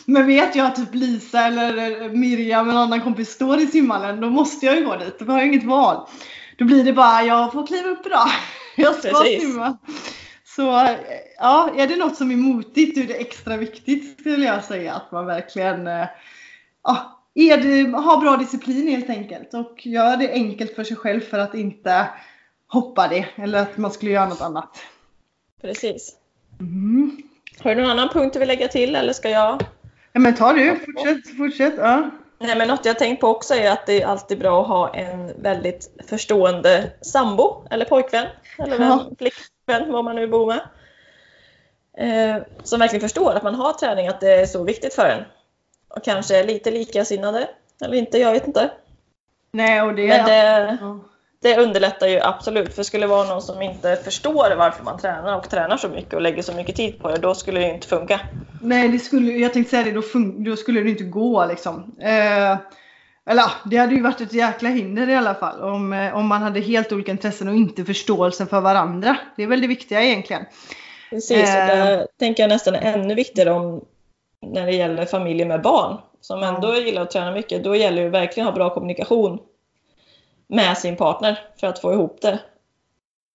[0.04, 4.20] Men vet jag att typ Lisa eller Miriam eller någon annan kompis står i simhallen
[4.20, 6.06] då måste jag ju gå dit, då har jag inget val.
[6.58, 8.26] Då blir det bara jag får kliva upp idag.
[8.76, 9.42] Jag ska Precis.
[9.42, 9.78] simma.
[10.44, 10.96] Så
[11.38, 14.94] ja, är det något som är motigt då är det extra viktigt skulle jag säga
[14.94, 16.06] att man verkligen eh,
[16.84, 21.38] ja, det, har bra disciplin helt enkelt och gör det enkelt för sig själv för
[21.38, 22.08] att inte
[22.66, 24.82] hoppa det eller att man skulle göra något annat.
[25.60, 26.16] Precis.
[26.60, 27.22] Mm.
[27.60, 29.62] Har du någon annan punkt du vill lägga till eller ska jag?
[30.12, 31.74] Ja men ta du, fortsätt, fortsätt.
[31.78, 32.10] Ja.
[32.38, 34.94] Nej, men något jag tänkt på också är att det är alltid bra att ha
[34.94, 38.26] en väldigt förstående sambo eller pojkvän
[38.58, 39.06] eller ja.
[39.18, 40.60] flickvän, vad man nu bor med.
[41.96, 45.24] Eh, som verkligen förstår att man har träning, att det är så viktigt för en.
[45.88, 47.48] Och kanske är lite likasinnade,
[47.80, 48.70] eller inte, jag vet inte.
[49.52, 50.08] Nej, och det...
[50.08, 50.78] Men det,
[51.44, 52.74] det underlättar ju absolut.
[52.74, 56.14] För skulle det vara någon som inte förstår varför man tränar och tränar så mycket
[56.14, 58.20] och lägger så mycket tid på det, då skulle det inte funka.
[58.62, 60.02] Nej, det skulle, jag tänkte säga det, då,
[60.50, 61.96] då skulle det inte gå liksom.
[62.00, 62.58] Eh,
[63.30, 66.42] eller det hade ju varit ett jäkla hinder i alla fall om, eh, om man
[66.42, 69.16] hade helt olika intressen och inte förståelse för varandra.
[69.36, 70.44] Det är väl det viktiga egentligen.
[71.10, 72.00] Precis, och det eh.
[72.18, 73.84] tänker jag nästan är ännu viktigare om
[74.46, 77.64] när det gäller familjer med barn som ändå gillar att träna mycket.
[77.64, 79.38] Då gäller det verkligen att ha bra kommunikation
[80.46, 82.40] med sin partner för att få ihop det.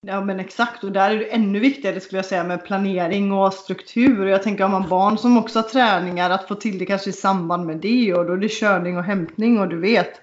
[0.06, 3.54] Ja men exakt och där är det ännu viktigare skulle jag säga med planering och
[3.54, 4.26] struktur.
[4.26, 7.12] Jag tänker om man barn som också har träningar att få till det kanske i
[7.12, 10.20] samband med det och då är det körning och hämtning och du vet.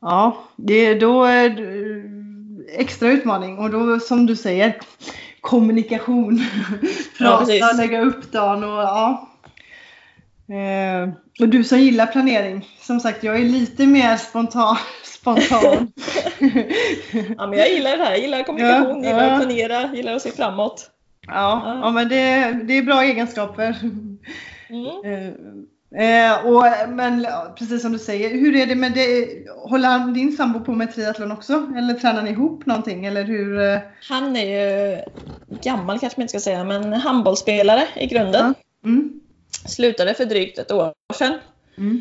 [0.00, 2.02] Ja, det, då är det
[2.72, 4.80] extra utmaning och då som du säger
[5.40, 6.40] kommunikation.
[7.18, 9.28] Prata, ja, lägga upp dagen och ja.
[10.48, 11.08] Eh,
[11.40, 14.76] och du som gillar planering, som sagt jag är lite mer spontan
[15.36, 15.92] spontan.
[17.38, 18.10] ja, men jag gillar det här.
[18.10, 20.90] Jag gillar kommunikation, ja, gillar att planera, gillar att se framåt.
[21.26, 21.80] Ja, ja.
[21.82, 23.76] ja men det, det är bra egenskaper.
[24.70, 24.86] Mm.
[25.96, 27.26] Eh, eh och, men
[27.58, 29.28] precis som du säger, hur är det med det?
[29.48, 31.72] Håller din sambo på med triathlon också?
[31.76, 33.06] Eller tränar ni ihop någonting?
[33.06, 33.60] Eller hur?
[33.60, 33.78] Eh?
[34.08, 34.98] Han är ju
[35.62, 38.54] gammal kanske man inte ska säga, men handbollsspelare i grunden.
[38.84, 39.20] Mm.
[39.66, 41.34] Slutade för drygt ett år sedan.
[41.78, 42.00] Mm.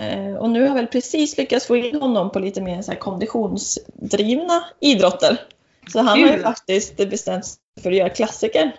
[0.00, 2.92] Eh, och nu har jag väl precis lyckats få in honom på lite mer så
[2.92, 5.40] konditionsdrivna idrotter.
[5.92, 8.72] Så han har ju faktiskt bestämt sig för att göra klassiker.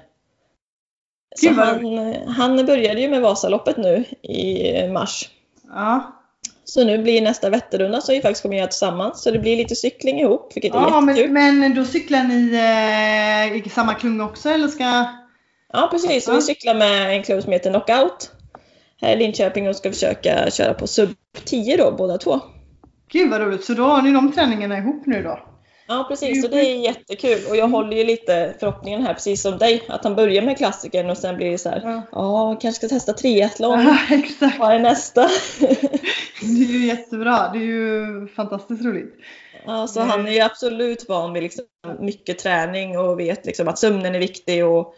[1.36, 5.30] Så han, han började ju med Vasaloppet nu i mars.
[5.70, 6.18] Ja.
[6.64, 9.24] Så nu blir nästa Vätternrunda som vi faktiskt kommer göra tillsammans.
[9.24, 11.32] Så det blir lite cykling ihop, vilket är Ja, jättekul.
[11.32, 15.06] men, men då cyklar ni eh, i samma klunga också eller ska?
[15.74, 16.28] Ja, precis.
[16.28, 16.34] Ja.
[16.34, 18.32] vi cyklar med en klubb som heter Knockout
[19.02, 21.10] Linköping och ska försöka köra på sub
[21.46, 22.40] 10 då, båda två.
[23.12, 25.40] Gud vad roligt, så då har ni de träningarna ihop nu då?
[25.88, 26.42] Ja, precis.
[26.42, 27.40] Så det är jättekul.
[27.50, 31.10] Och jag håller ju lite förhoppningen här, precis som dig, att han börjar med klassikern
[31.10, 32.02] och sen blir det så här, Ja.
[32.12, 33.80] ja, kanske ska testa triathlon.
[33.80, 34.60] Ja, exakt.
[34.60, 35.30] Vad är nästa?
[36.42, 37.50] Det är ju jättebra.
[37.54, 39.16] Det är ju fantastiskt roligt.
[39.66, 41.66] Ja, så han är ju absolut van vid liksom
[42.00, 44.94] mycket träning och vet liksom att sömnen är viktig och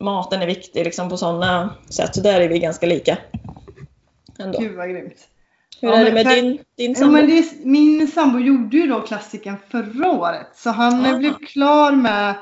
[0.00, 2.14] maten är viktig liksom på sådana sätt.
[2.14, 3.18] Så där är vi ganska lika.
[4.38, 4.58] Ändå.
[4.58, 5.28] Gud vad grymt.
[5.80, 7.12] Hur Ja, är det med för- din, din Ja, sambo?
[7.12, 10.46] men det är, min sambo gjorde ju då klassiken förra året.
[10.54, 11.18] Så han eh, Ah.
[11.18, 12.34] blev klar med...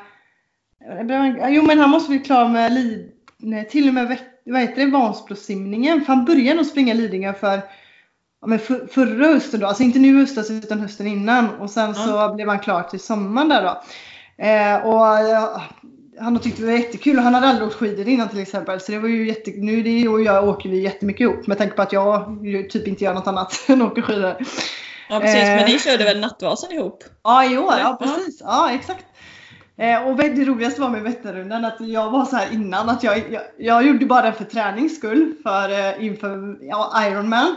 [1.51, 4.91] Jo men han måste bli klar med Lid, nej, till och med vad heter det,
[4.91, 6.01] Vansbrosimningen.
[6.01, 7.61] För han började nog springa Lidingö för
[8.41, 9.67] ja, men för, förra hösten då.
[9.67, 11.51] Alltså inte nu höstas utan hösten innan.
[11.61, 13.83] Och sen så blev han klar till sommaren där då.
[14.45, 15.63] Eh, och ja,
[16.21, 18.81] han har tyckt det var jättekul och han hade aldrig åkt skidor innan till exempel.
[18.81, 19.51] Så det var ju jätte...
[19.51, 22.39] Nu det och jag åker vi jättemycket ihop med tanke på att jag
[22.71, 24.37] typ inte gör något annat än åker skidor.
[25.09, 25.57] Ja precis, Eh.
[25.57, 27.05] men ni körde väl Nattvasan ihop?
[27.25, 28.41] Ja i år, ja precis.
[28.41, 29.05] Ja exakt.
[29.79, 33.19] Eh, och det roligaste var med Vätternrundan att jag var så här innan att jag,
[33.31, 37.55] jag, jag gjorde bara det för träning skull för, eh, inför ja, Ironman.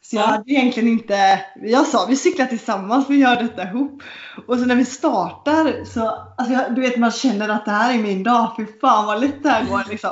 [0.00, 0.26] Så jag Ja.
[0.26, 4.02] hade egentligen inte, jag sa vi cyklar tillsammans, vi gör detta ihop.
[4.46, 6.08] Och så när vi startar så,
[6.38, 9.20] alltså jag, du vet man känner att det här är min dag, fy fan vad
[9.20, 10.10] lätt det här går liksom.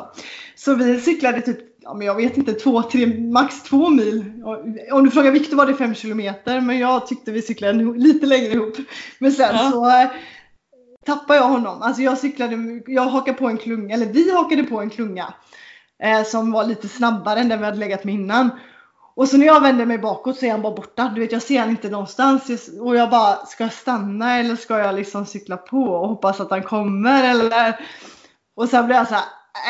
[0.56, 4.24] Så vi cyklade typ, ja men jag vet inte, två, tre, max två mil.
[4.92, 8.52] Om du frågar Viktor var det fem kilometer, men jag tyckte vi cyklade lite längre
[8.52, 8.74] ihop.
[9.18, 9.70] Men sen Ja.
[9.70, 10.08] så eh,
[11.06, 11.82] tappade jag honom.
[11.82, 15.34] Alltså jag cyklade, jag hakade på en klunga, eller vi hakade på en klunga.
[16.02, 18.50] Eh, som var lite snabbare än den vi hade legat med innan.
[19.16, 21.12] Och så när jag vänder mig bakåt så är han bara borta.
[21.14, 22.70] Du vet jag ser han inte någonstans.
[22.80, 26.50] Och jag bara, ska jag stanna eller ska jag liksom cykla på och hoppas att
[26.50, 27.80] han kommer eller?
[28.56, 29.24] Och sen blir jag så här,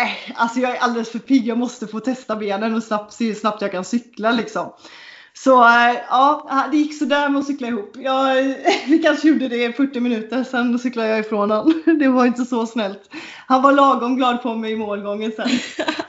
[0.05, 1.47] äh, alltså jag är alldeles för pigg.
[1.47, 4.73] Jag måste få testa benen och snabbt, se hur snabbt jag kan cykla liksom.
[5.35, 7.93] Så eh, ja, det gick sådär med att cykla ihop.
[7.95, 8.35] Jag,
[8.87, 11.83] vi kanske gjorde det i 40 minuter, sen cyklade jag ifrån honom.
[11.99, 13.11] Det var inte så snällt.
[13.47, 15.49] Han var lagom glad på mig i målgången sen.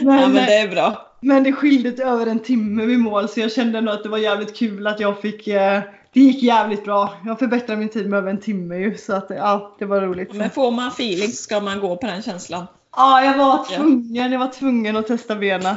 [0.00, 1.06] Men, ja men det är bra.
[1.20, 4.18] men det skilde över en timme vid mål så jag kände ändå att det var
[4.18, 5.80] jävligt kul att jag fick eh,
[6.12, 7.14] Det gick jävligt bra.
[7.26, 10.34] Jag förbättrade min tid med över en timme ju så att ja, det var roligt.
[10.34, 12.66] Men får man feeling ska man gå på den känslan.
[12.96, 14.32] Ja, jag var tvungen.
[14.32, 15.76] Jag var tvungen att testa benen.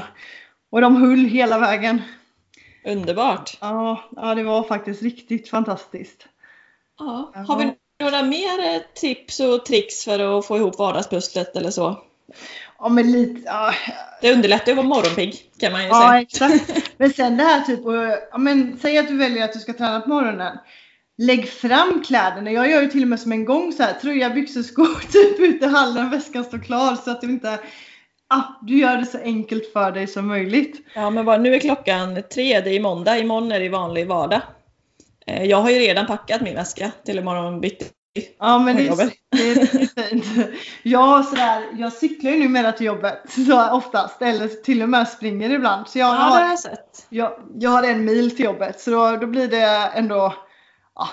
[0.72, 2.02] Och de höll hela vägen.
[2.86, 3.58] Underbart.
[3.62, 6.28] Ja, ja det var faktiskt riktigt fantastiskt.
[7.00, 7.32] Ja.
[7.48, 12.04] Har vi några mer eh, tips och tricks för att få ihop vardagspusslet eller så?
[12.84, 13.42] Ja, men lite...
[13.46, 13.74] Ja,
[14.22, 16.22] Det underlättar ju att vara morgonpigg kan man ju ja säga.
[16.22, 16.94] exakt.
[16.98, 17.80] Men sen det här typ,
[18.32, 20.58] ja, men säg att du väljer att du ska träna på morgonen.
[21.18, 22.52] Lägg fram kläderna.
[22.52, 25.40] Jag gör ju till och med som en gång så här, tröja, byxor, skor typ
[25.40, 27.60] ute i hallen, väskan står klar så att du inte
[28.28, 30.82] Ah, du gör det så enkelt för dig som möjligt.
[30.96, 34.42] Ja men bara, nu är klockan tre, det är måndag, imorgon är det vanlig vardag.
[35.28, 37.86] Eh, Jag har ju redan packat min väska till imorgon bitti.
[38.40, 39.66] Ja men det är, det är
[40.10, 40.26] fint.
[40.84, 45.50] Jag, sådär, jag cyklar ju numera till jobbet så oftast, eller till och med springer
[45.50, 45.88] ibland.
[45.88, 47.06] Så jag, Ja har jag sett.
[47.10, 50.34] jag, jag har en mil till jobbet så då, då blir det ändå
[50.96, 51.10] ja.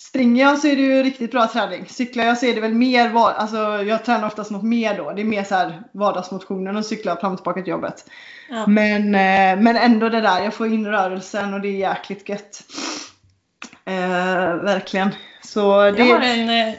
[0.00, 1.86] Springer jag så är det ju riktigt bra träning.
[1.86, 5.12] Cyklar jag så är det väl mer, alltså jag tränar oftast något mer då.
[5.12, 8.04] Det är mer så här vardagsmotionen och cykla fram och tillbaka till jobbet.
[8.50, 8.66] Ja.
[8.66, 12.62] Men, eh, men ändå det där, jag får in rörelsen och det är jäkligt gött.
[13.84, 15.10] Eh, verkligen.
[15.44, 15.98] Så det...
[15.98, 16.74] Jag, har en, eh,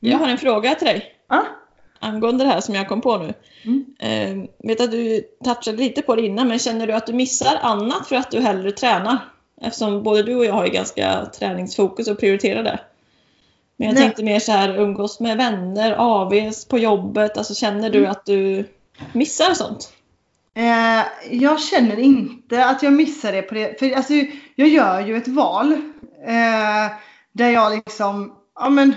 [0.00, 1.42] jag har en fråga till dig Ah?
[2.00, 3.34] angående det här som jag kom på nu.
[3.64, 3.84] Mm.
[3.98, 7.58] Eh, vet att du touchade lite på det innan, men känner du att du missar
[7.62, 9.18] annat för att du hellre tränar?
[9.60, 12.80] Eftersom både du och jag har ju ganska träningsfokus och prioriterar det.
[13.76, 14.02] Men jag Nej.
[14.02, 17.38] tänkte mer så här, umgås med vänner, AVs på jobbet.
[17.38, 18.10] Alltså känner du Mm.
[18.10, 18.64] att du
[19.12, 19.92] missar sånt?
[20.54, 23.78] Eh, jag känner inte att jag missar det på det.
[23.78, 24.12] För alltså,
[24.54, 25.72] jag gör ju ett val.
[26.26, 26.92] Eh,
[27.32, 28.94] där jag liksom, ja men.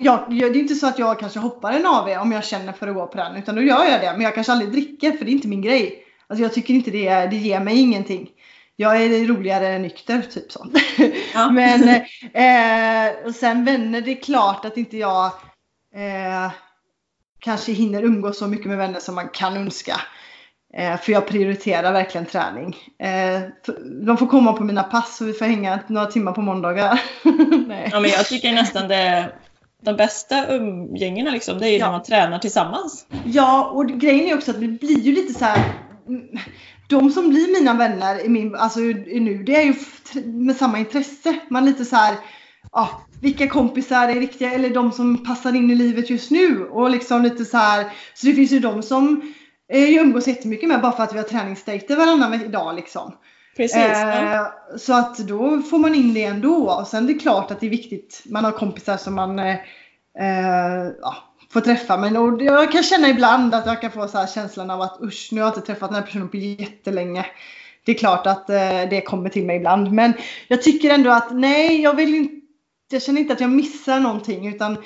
[0.00, 2.88] Jag, det är inte så att jag kanske hoppar en AV om jag känner för
[2.88, 3.36] att gå på den.
[3.36, 4.12] Utan då gör jag det.
[4.12, 6.04] Men jag kanske aldrig dricker för det är inte min grej.
[6.26, 8.30] Alltså jag tycker inte det, det ger mig ingenting.
[8.76, 10.66] Jag är roligare än nykter, typ så.
[11.34, 11.50] Ja.
[11.52, 11.88] Men
[12.32, 15.26] eh, och sen vänner, det är klart att inte jag
[15.94, 16.52] eh,
[17.38, 20.00] kanske hinner umgås så mycket med vänner som man kan önska.
[20.74, 22.76] Eh, för jag prioriterar verkligen träning.
[22.98, 23.40] Eh,
[24.06, 27.00] de får komma på mina pass och vi får hänga några timmar på måndagar.
[27.68, 27.88] Nej.
[27.92, 29.32] Ja, men jag tycker nästan det
[29.82, 31.84] de bästa umgängena liksom, det är ju Ja.
[31.86, 33.06] när man tränar tillsammans.
[33.24, 35.72] Ja, och grejen är också att det blir ju lite så här.
[36.88, 39.74] de som blir mina vänner i min, alltså, nu, det är ju
[40.24, 41.38] med samma intresse.
[41.48, 42.14] Man lite så här,
[42.72, 46.64] ja, vilka kompisar är riktiga eller de som passar in i livet just nu.
[46.64, 49.32] Och liksom lite så här, så det finns ju de som
[49.68, 53.12] jag umgås jättemycket med bara för att vi har träningsdejter varannan dag liksom.
[53.56, 53.76] Precis.
[53.76, 56.70] Eh, så att då får man in det ändå.
[56.70, 58.22] Och sen är det klart att det är viktigt.
[58.26, 59.54] Man har kompisar som man eh,
[60.18, 61.16] eh ja,
[61.52, 61.96] får träffa.
[61.96, 65.28] Men och jag kan känna ibland att jag kan få så känslan av att usch,
[65.32, 67.26] nu har jag inte träffat den här personen på jättelänge.
[67.84, 69.92] Det är klart att eh, det kommer till mig ibland.
[69.92, 70.12] Men
[70.48, 72.34] jag tycker ändå att nej, jag vill inte.
[72.90, 74.48] Jag känner inte att jag missar någonting.
[74.48, 74.76] Utan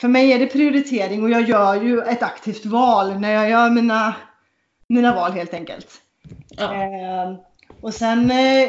[0.00, 3.70] för mig är det prioritering och jag gör ju ett aktivt val när jag gör
[3.70, 4.14] mina,
[4.90, 5.88] mina val helt enkelt.
[6.48, 6.74] Ja.
[6.74, 7.34] Eh,
[7.80, 8.68] och sen eh,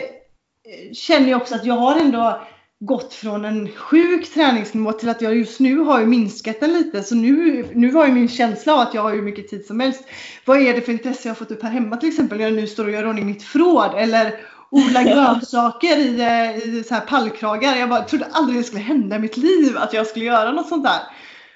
[0.93, 2.41] känner jag också att jag har ändå
[2.79, 7.03] gått från en sjuk träningsnivå till att jag just nu har minskat den lite.
[7.03, 9.79] Så nu, nu var ju min känsla av att jag har hur mycket tid som
[9.79, 10.03] helst.
[10.45, 12.53] Vad är det för intresse jag har fått upp här hemma till exempel när jag
[12.53, 14.35] nu står och gör ordning mitt förråd eller
[14.69, 17.75] odlar grönsaker i, eh, i så här pallkragar.
[17.75, 20.69] Jag bara trodde aldrig det skulle hända i mitt liv att jag skulle göra något
[20.69, 21.01] sånt där.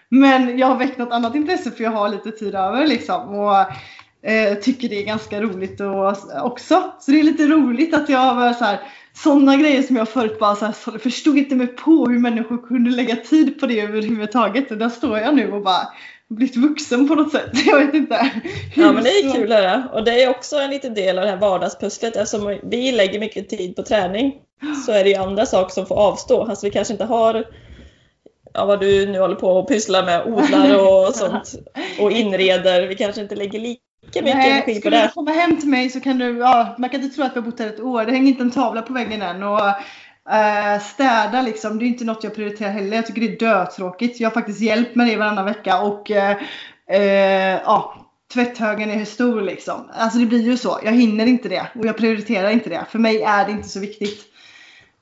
[0.09, 3.29] Men jag har väckt något annat intresse för jag har lite tid över liksom.
[3.29, 3.65] Och
[4.25, 6.93] eh, tycker det är ganska roligt och, också.
[6.99, 8.79] Så det är lite roligt att jag har så här
[9.13, 12.91] sådana grejer som jag förut bara så här, förstod inte mig på hur människor kunde
[12.91, 14.71] lägga tid på det överhuvudtaget.
[14.71, 15.87] Och där står jag nu och bara
[16.27, 17.51] blivit vuxen på något sätt.
[17.65, 18.31] Jag vet inte.
[18.75, 19.83] Ja men det är kul det.
[19.93, 22.15] Och det är också en liten del av det här vardagspusslet.
[22.15, 24.35] Eftersom vi lägger mycket tid på träning
[24.85, 26.43] så är det ju andra saker som får avstå.
[26.43, 27.45] Alltså vi kanske inte har
[28.53, 31.55] ja, vad du nu håller på och pysslar med, odlar och sånt
[31.99, 32.87] och inreder.
[32.87, 34.97] Vi kanske inte lägger lika mycket Nej, energi på det.
[34.97, 37.35] Skulle du komma hem till mig så kan du, ja, man kan inte tro att
[37.35, 38.05] vi har bott här ett år.
[38.05, 39.43] Det hänger inte en tavla på väggen än.
[39.43, 39.67] Och,
[40.33, 42.95] äh, städa liksom, det är inte något jag prioriterar heller.
[42.95, 44.19] Jag tycker det är dötråkigt.
[44.19, 46.37] Jag har faktiskt hjälp med det varannan vecka och äh,
[46.89, 47.95] äh, ja,
[48.33, 49.89] tvätthögen är stor liksom.
[49.93, 50.79] Alltså det blir ju så.
[50.83, 52.85] Jag hinner inte det och jag prioriterar inte det.
[52.89, 54.34] För mig är det inte så viktigt.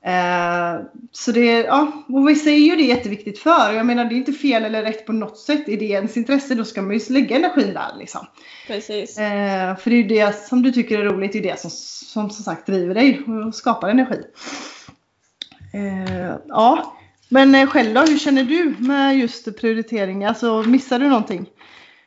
[0.06, 0.80] Eh,
[1.12, 3.72] så det, ja, och vissa är ju det jätteviktigt för.
[3.72, 5.68] Jag menar det är inte fel eller rätt på något sätt.
[5.68, 8.26] Är det ens intresse då ska man ju lägga energin där liksom.
[8.66, 9.18] Precis.
[9.18, 11.70] Eh, för det är ju det som du tycker är roligt, det är det som
[12.14, 14.20] som, som sagt driver dig och skapar energi.
[15.74, 16.96] Eh, ja,
[17.28, 20.24] men själv då, hur känner du med just prioritering?
[20.24, 21.46] Alltså missar du någonting?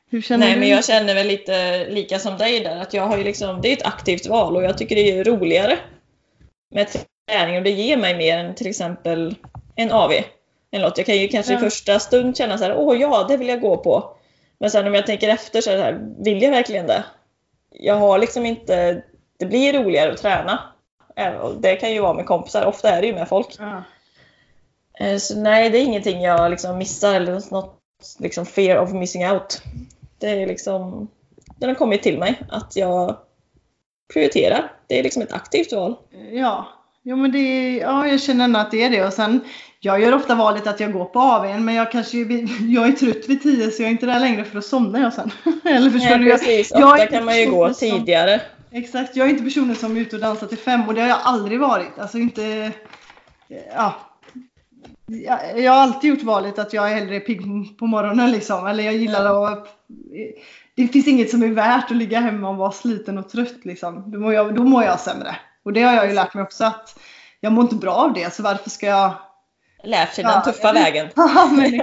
[0.09, 0.59] Nej du?
[0.59, 3.69] men jag känner väl lite lika som dig där att jag har ju liksom, det
[3.69, 5.79] är ett aktivt val och jag tycker det är roligare
[6.71, 6.87] med
[7.27, 9.35] träning och det ger mig mer än till exempel
[9.75, 10.11] en AV.
[10.71, 10.97] Eller något.
[10.97, 13.61] Jag kan ju kanske i första stund känna så här, åh ja, det vill jag
[13.61, 14.15] gå på.
[14.59, 17.03] Men sen om jag tänker efter så är det här, vill jag verkligen det?
[17.71, 19.03] Jag har liksom inte,
[19.39, 20.59] det blir roligare att träna.
[21.59, 23.59] Det kan ju vara med kompisar, ofta är det ju med folk.
[24.99, 27.79] Eh, så nej, det är ingenting jag liksom missar eller något
[28.19, 29.61] liksom fear of missing out.
[30.17, 31.07] Det är liksom,
[31.57, 33.17] den har kommit till mig att jag
[34.13, 34.71] prioriterar.
[34.87, 35.95] Det är liksom ett aktivt val.
[36.31, 36.67] Ja,
[37.09, 39.05] Jo men det, ja, jag känner ändå att det är det.
[39.05, 39.41] Och sen,
[39.79, 42.17] jag gör ofta valet att jag går på AWn men jag kanske
[42.67, 45.13] jag är trött vid tio så jag är inte där längre för då somnar jag
[45.13, 45.31] sen.
[45.65, 46.31] Eller förstår Nej, du?
[46.31, 48.41] Precis, jag, ofta kan man ju gå som, tidigare.
[48.71, 51.07] Exakt, jag är inte personen som är ute och dansar till fem och det har
[51.07, 51.99] jag aldrig varit.
[51.99, 52.71] Alltså inte,
[53.75, 53.95] ja.
[55.05, 57.41] Jag, jag har alltid gjort valet att jag är hellre pigg
[57.79, 58.67] på morgonen liksom.
[58.67, 59.49] Eller jag gillar ja.
[59.49, 59.67] att
[60.75, 64.11] det finns inget som är värt att ligga hemma och vara sliten och trött liksom.
[64.11, 65.35] Då mår jag, då mår jag sämre.
[65.67, 66.99] Och det har jag ju lärt mig också att
[67.39, 69.13] jag mår inte bra av det så varför ska jag
[69.83, 71.09] Lärt sig ja, den tuffa vägen.
[71.15, 71.81] ja, men,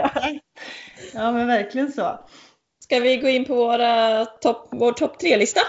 [1.14, 2.20] ja men verkligen så.
[2.80, 5.60] Ska vi gå in på våra top, vår topp tre-lista?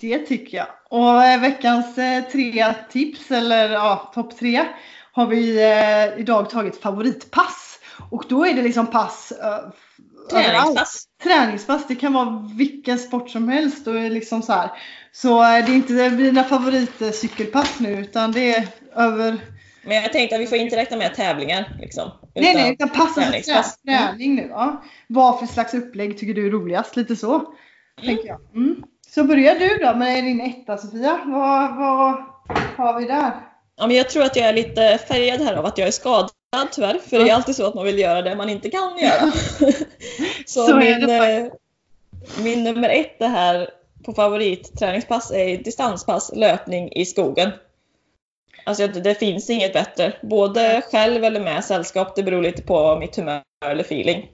[0.00, 0.66] Det tycker jag.
[0.90, 4.68] Och eh, veckans eh, tre tips, eller ja, topp tre,
[5.12, 7.78] har vi eh, idag tagit favoritpass.
[8.10, 9.32] Och då är det liksom pass
[10.32, 11.04] Träningspass.
[11.22, 13.86] Träningspass, det kan vara vilken sport som helst.
[13.86, 14.70] Och liksom så här.
[15.12, 19.38] Så eh, det är inte mina favoritcykelpass nu utan det är över...
[19.84, 21.78] Men jag tänkte att vi får inte räkna med tävlingar.
[21.80, 23.76] Liksom, nej, nej, utan pass träningspass.
[23.82, 24.46] träning nu.
[24.50, 24.82] Ja.
[25.06, 26.96] Vad för slags upplägg tycker du är roligast?
[26.96, 27.34] Lite så.
[27.34, 27.46] Mm.
[28.02, 28.40] Tänker jag.
[28.54, 28.82] Mm.
[29.14, 31.20] Så börjar du då med din etta Sofia.
[31.26, 32.24] Vad, vad
[32.76, 33.32] har vi där?
[33.76, 36.30] Ja, men jag tror att jag är lite färgad här av att jag är skadad
[36.72, 36.98] tyvärr.
[36.98, 39.32] För det är alltid så att man vill göra det man inte kan göra.
[40.46, 41.46] så, så min, eh,
[42.42, 43.70] min nummer ett det här
[44.04, 47.50] på favoritträningspass är distanspass, löpning i skogen.
[48.64, 50.12] Alltså det finns inget bättre.
[50.22, 54.30] Både själv eller med sällskap, det beror lite på mitt humör eller feeling.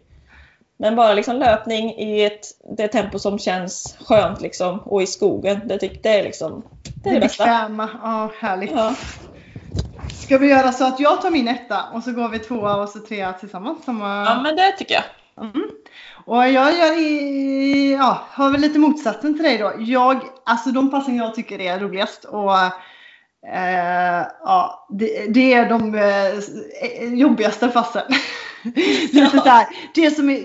[0.76, 2.46] Men bara liksom löpning i ett,
[2.76, 6.64] det tempo som känns skönt liksom, och i skogen, det, det är liksom
[7.02, 7.44] det, är det bästa.
[7.44, 8.70] Bekväma, ja härligt.
[8.70, 8.94] Ja.
[10.29, 12.89] Ska vi göra så att jag tar min etta och så går vi tvåa och
[12.89, 13.85] så trea tillsammans?
[13.85, 14.24] Samma...
[14.24, 15.05] Ja men det tycker jag.
[15.45, 15.70] Mm.
[16.24, 19.72] Och jag gör i, ja, har väl lite motsatsen till dig då.
[19.79, 22.55] Jag, alltså de passen jag tycker är roligast och
[23.55, 28.03] eh, ja, det, det, är de eh, jobbigaste passen.
[29.12, 29.68] lite ja.
[29.95, 30.43] det som är,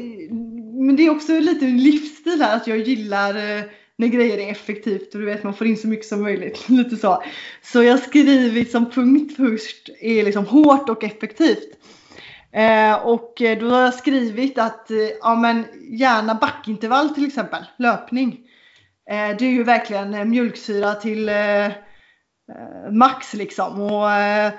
[0.85, 3.63] men det är också lite livsstil här att jag gillar eh,
[4.03, 6.65] när grejer är effektivt och du vet man får in så mycket som möjligt.
[6.69, 7.23] Lite så.
[7.61, 11.77] Så jag skriver som punkt först är liksom hårt och effektivt.
[12.51, 18.39] Eh, och då har jag skrivit att eh, ja, men gärna backintervall till exempel, löpning.
[19.09, 21.71] Eh, det är ju verkligen eh, mjölksyra till eh, eh,
[22.91, 23.81] max liksom.
[23.81, 24.53] Och, eh,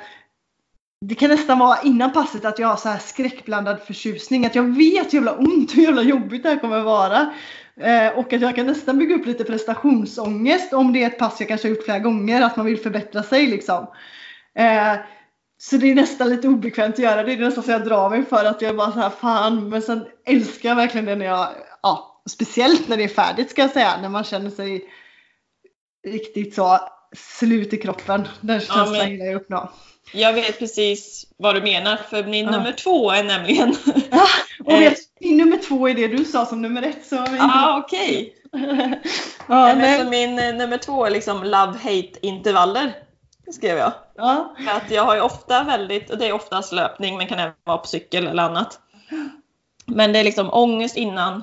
[1.00, 4.46] det kan nästan vara innan passet att jag har så här skräckblandad förtjusning.
[4.46, 7.32] Att jag vet hur jävla ont och hur jävla jobbigt det här kommer vara.
[7.80, 11.40] Eh, och att jag kan nästan bygga upp lite prestationsångest om det är ett pass
[11.40, 12.42] jag kanske har gjort flera gånger.
[12.42, 13.86] Att man vill förbättra sig liksom.
[14.54, 14.96] Eh,
[15.58, 17.36] så det är nästan lite obekvämt att göra det.
[17.36, 19.68] Det är nästan så jag drar mig för att jag bara så här fan.
[19.68, 21.48] Men sen älskar jag verkligen det när jag,
[21.82, 24.00] ja, speciellt när det är färdigt ska jag säga.
[24.02, 24.84] När man känner sig
[26.06, 26.78] riktigt så
[27.16, 28.28] slut i kroppen.
[28.40, 29.70] Den känslan ja, gillar jag uppnå.
[30.12, 32.50] Jag vet precis vad du menar för min ja.
[32.50, 33.74] nummer två är nämligen...
[34.10, 34.26] Ja,
[34.64, 37.06] och vet, min nummer två är det du sa som nummer ett.
[37.10, 38.34] Ja ah, okej.
[38.52, 38.94] Okay.
[39.48, 40.10] ja, men...
[40.10, 42.92] min eh, nummer två är liksom love-hate intervaller
[43.52, 43.92] skrev jag.
[44.16, 44.54] Ja.
[44.68, 47.78] Att jag har ju ofta väldigt, och det är oftast löpning men kan även vara
[47.78, 48.80] på cykel eller annat.
[49.86, 51.42] Men det är liksom ångest innan.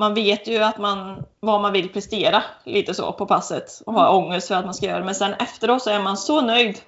[0.00, 4.10] Man vet ju att man, vad man vill prestera lite så på passet och har
[4.10, 4.24] mm.
[4.24, 5.04] ångest för att man ska göra det.
[5.04, 6.80] Men sen efteråt så är man så nöjd.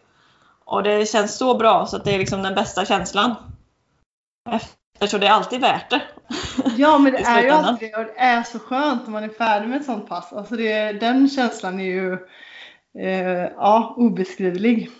[0.65, 3.35] Och det känns så bra så att det är liksom den bästa känslan.
[4.95, 6.03] Eftersom det är alltid värt det.
[6.77, 9.69] Ja men det är ju alltid och det är så skönt när man är färdig
[9.69, 10.33] med ett sånt pass.
[10.33, 12.13] Alltså det, den känslan är ju
[12.99, 14.91] eh, ja, obeskrivlig.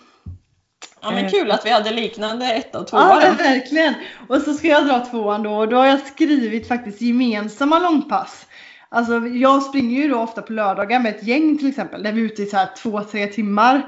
[1.05, 2.97] Ja men kul att vi hade liknande ett och två.
[2.97, 3.93] Ja verkligen.
[4.27, 8.45] Och så ska jag dra tvåan då och då har jag skrivit faktiskt gemensamma långpass.
[8.89, 12.21] Alltså jag springer ju då ofta på lördagar med ett gäng till exempel där vi
[12.21, 13.81] är ute i så här två, tre timmar.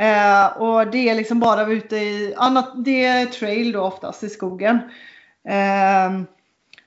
[0.00, 4.22] Eh, och det är liksom bara vi ute i, annat, det är trail då oftast
[4.22, 4.78] i skogen.
[5.48, 6.22] Eh,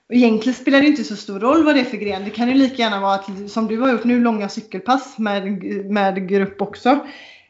[0.09, 2.23] och egentligen spelar det inte så stor roll vad det är för gren.
[2.23, 5.63] Det kan ju lika gärna vara att, som du har gjort nu, långa cykelpass med,
[5.85, 6.99] med grupp också.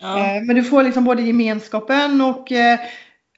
[0.02, 0.20] Ja.
[0.20, 2.80] Eh, men du får liksom både gemenskapen och eh,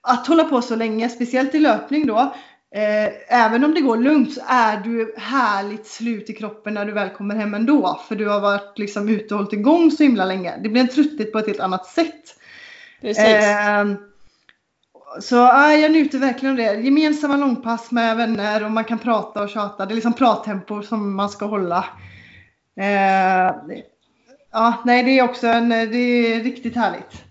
[0.02, 2.34] att hålla på så länge, speciellt i löpning då.
[2.76, 6.92] Eh, även om det går lugnt så är du härligt slut i kroppen när du
[6.92, 8.00] väl kommer hem ändå.
[8.08, 10.54] För du har varit liksom ute och hållit igång så himla länge.
[10.64, 12.36] Det blir en trötthet på ett helt annat sätt.
[13.02, 13.26] Precis.
[13.26, 13.86] Eh,
[15.22, 16.82] så ja, jag njuter verkligen av det.
[16.82, 19.86] Gemensamma långpass med vänner och man kan prata och tjata.
[19.86, 21.86] Det är liksom prattempo som man ska hålla.
[22.80, 23.56] Eh,
[24.54, 27.24] ja, nej, det är också en, det är riktigt härligt.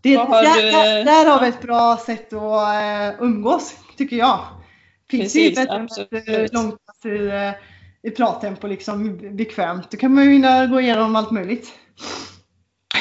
[0.00, 0.70] Det, där, du...
[0.70, 4.40] där, där, har vi ett bra sätt att uh, umgås, tycker jag.
[5.10, 5.66] Finns Precis, det
[6.10, 7.52] bättre ett långpass i, uh,
[8.02, 9.90] i prattempo, liksom bekvämt.
[9.90, 11.72] Då kan man ju hinna gå igenom allt möjligt.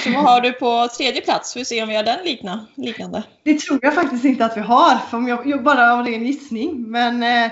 [0.04, 1.58] Så vad har du på tredje plats?
[1.58, 3.24] Vi se om vi har den likna, liknande.
[3.44, 6.92] Det tror jag faktiskt inte att vi har, för jag, jag bara av ren gissning.
[6.92, 7.52] Men eh,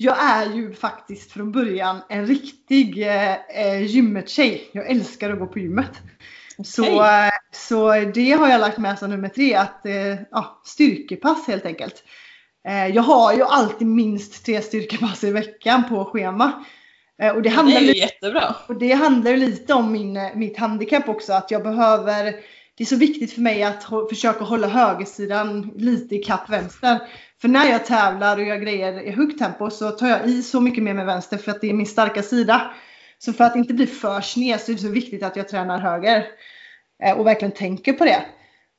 [0.00, 4.70] jag är ju faktiskt från början en riktig eh, eh gymmet-tjej.
[4.72, 5.90] Jag älskar att gå på gymmet.
[6.58, 6.64] Okay.
[6.64, 11.46] Så, eh, så det har jag lagt med som nummer tre, att eh, ja, styrkepass
[11.46, 12.04] helt enkelt.
[12.68, 16.64] Eh, jag har ju alltid minst tre styrkepass i veckan på schema.
[17.22, 18.56] Eh, och det, handlar det är ju lite, jättebra.
[18.68, 21.32] Och det handlar lite om min, eh, mitt handikapp också.
[21.32, 22.24] Att jag behöver,
[22.74, 27.00] det är så viktigt för mig att försöka hålla högersidan lite i kapp vänster.
[27.40, 30.60] För när jag tävlar och gör grejer i högt tempo så tar jag i så
[30.60, 32.70] mycket mer med vänster för att det är min starka sida.
[33.18, 35.78] Så för att inte bli för sned så är det så viktigt att jag tränar
[35.78, 36.26] höger.
[37.02, 38.24] Eh, och verkligen tänker på det.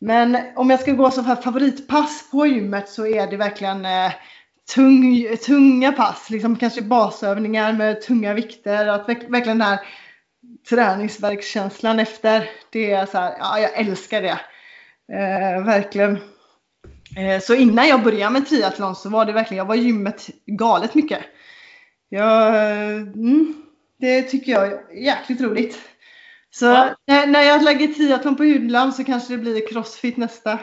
[0.01, 4.11] Men om jag ska gå som favoritpass på gymmet så är det verkligen eh,
[4.75, 8.87] tung, tunga pass, liksom kanske basövningar med tunga vikter.
[8.87, 9.79] Att verkligen den här
[10.69, 12.49] träningsverkskänslan efter.
[12.69, 14.39] Det är så här, ja jag älskar det.
[15.13, 16.19] Eh, verkligen.
[17.17, 20.29] Eh, så innan jag började med triathlon så var det verkligen, jag var i gymmet
[20.45, 21.19] galet mycket.
[22.09, 22.55] Jag,
[22.97, 23.55] mm,
[23.99, 25.79] det tycker jag är jäkligt roligt.
[26.51, 26.95] Så ja.
[27.07, 30.59] när, när jag lägger triathlon på hyllan så kanske det blir crossfit nästa.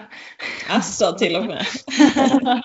[0.71, 1.67] Alltså till och med.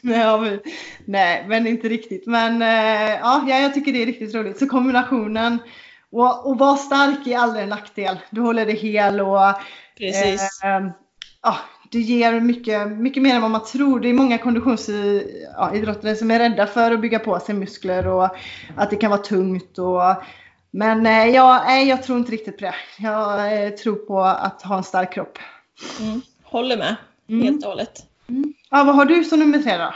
[0.00, 0.60] nej, men,
[1.04, 2.26] nej, men inte riktigt.
[2.26, 4.58] Men äh, ja, jag tycker det är riktigt roligt.
[4.58, 5.58] Så kombinationen
[6.12, 8.18] och, och vara stark är aldrig en nackdel.
[8.30, 9.38] Du håller dig hel och
[9.98, 10.62] Precis.
[10.64, 10.90] Äh,
[11.42, 11.58] ja,
[11.90, 14.00] det ger mycket, mycket mer än vad man tror.
[14.00, 18.28] Det är många konditionsidrottare ja, som är rädda för att bygga på sig muskler och
[18.76, 19.78] att det kan vara tungt.
[19.78, 20.00] Och,
[20.70, 22.74] men eh, jag, nej, jag tror inte riktigt på det.
[22.98, 25.38] Jag eh, tror på att ha en stark kropp.
[26.00, 26.22] Mm.
[26.42, 26.96] Håller med,
[27.28, 27.42] mm.
[27.42, 28.02] helt och hållet.
[28.28, 28.54] Mm.
[28.70, 29.94] Ja, vad har du som nummer tre då?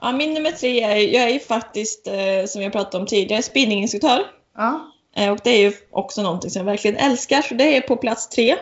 [0.00, 3.42] Ja, min nummer tre är, jag är ju faktiskt, eh, som jag pratade om tidigare,
[3.42, 4.26] spinninginstruktör.
[4.56, 4.86] Ja.
[5.32, 8.28] Och det är ju också någonting som jag verkligen älskar, så det är på plats
[8.28, 8.56] tre.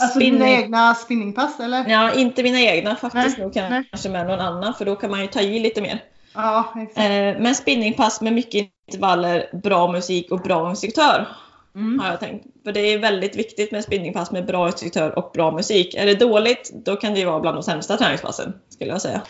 [0.00, 1.88] Alltså dina egna spinningpass eller?
[1.88, 3.38] Ja, inte mina egna faktiskt.
[3.38, 3.84] Nej, Nog nej.
[3.90, 6.04] kanske med någon annan, för då kan man ju ta i lite mer.
[6.34, 6.98] Ja, exakt.
[6.98, 11.28] Eh, men spinningpass med mycket intervaller, bra musik och bra instruktör.
[11.74, 11.98] Mm.
[11.98, 12.46] Har jag tänkt.
[12.64, 15.94] För det är väldigt viktigt med spinningpass med bra instruktör och bra musik.
[15.94, 19.22] Är det dåligt, då kan det ju vara bland de sämsta träningspassen, skulle jag säga.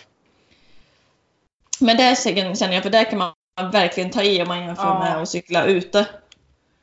[1.81, 2.17] Men det
[2.59, 3.33] känner jag, för där kan man
[3.73, 4.99] verkligen ta i om man jämför Ja.
[4.99, 6.07] med att cykla ute.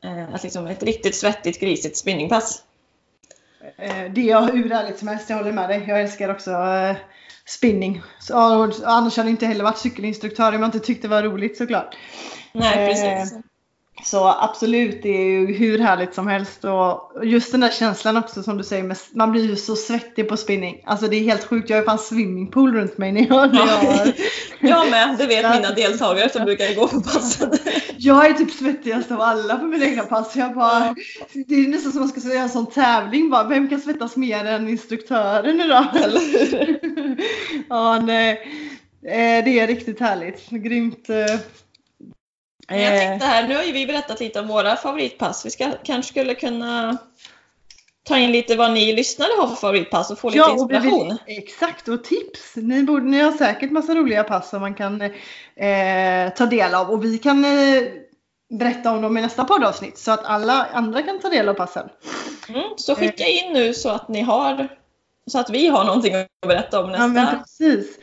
[0.03, 2.63] Eh, Att liksom ett riktigt svettigt, grisigt spinningpass.
[3.77, 5.83] Eh, Det är hur härligt som helst, jag håller med dig.
[5.87, 6.95] Jag älskar också eh,
[7.45, 8.01] spinning.
[8.19, 8.35] Så,
[8.85, 11.95] annars hade jag inte heller varit cykelinstruktör om jag inte tyckte det var roligt såklart.
[12.53, 13.33] Nej, Eh, precis.
[14.03, 16.65] Så absolut, det är ju hur härligt som helst.
[16.65, 20.29] Och just den där känslan också som du säger, med, man blir ju så svettig
[20.29, 20.81] på spinning.
[20.85, 24.69] Alltså det är helt sjukt, jag har ju fan swimmingpool runt mig när jag, när
[24.69, 27.51] jag, med, det vet mina deltagare som brukar gå på passen.
[27.97, 30.35] jag är typ svettigast av alla på mina egna pass.
[30.35, 30.95] Jag bara,
[31.47, 34.15] Det är nästan som att man ska säga en sån tävling bara, vem kan svettas
[34.15, 35.85] mer än instruktören idag?
[35.95, 37.17] Eller hur?
[37.69, 38.31] ja, nej.
[39.05, 40.49] Eh, Det är riktigt härligt.
[40.49, 41.09] Grymt.
[42.71, 45.45] Eh, Men jag eh, tänkte här, nu har ju vi berättat lite om våra favoritpass.
[45.45, 46.97] Vi ska, kanske skulle kunna
[48.03, 50.85] ta in lite vad ni lyssnare har för favoritpass och få lite och vi vill-
[50.85, 51.17] inspiration.
[51.25, 52.55] exakt, och tips.
[52.55, 56.89] Ni, borde, ni har säkert massa roliga pass som man kan eh, ta del av
[56.89, 57.83] och vi kan eh,
[58.59, 61.89] berätta om dem i nästa poddavsnitt så att alla andra kan ta del av passen.
[62.49, 64.67] Mm, så skicka in nu så att ni har
[65.31, 67.37] så att vi har någonting att berätta om Ja, men nästa.
[67.39, 67.97] precis.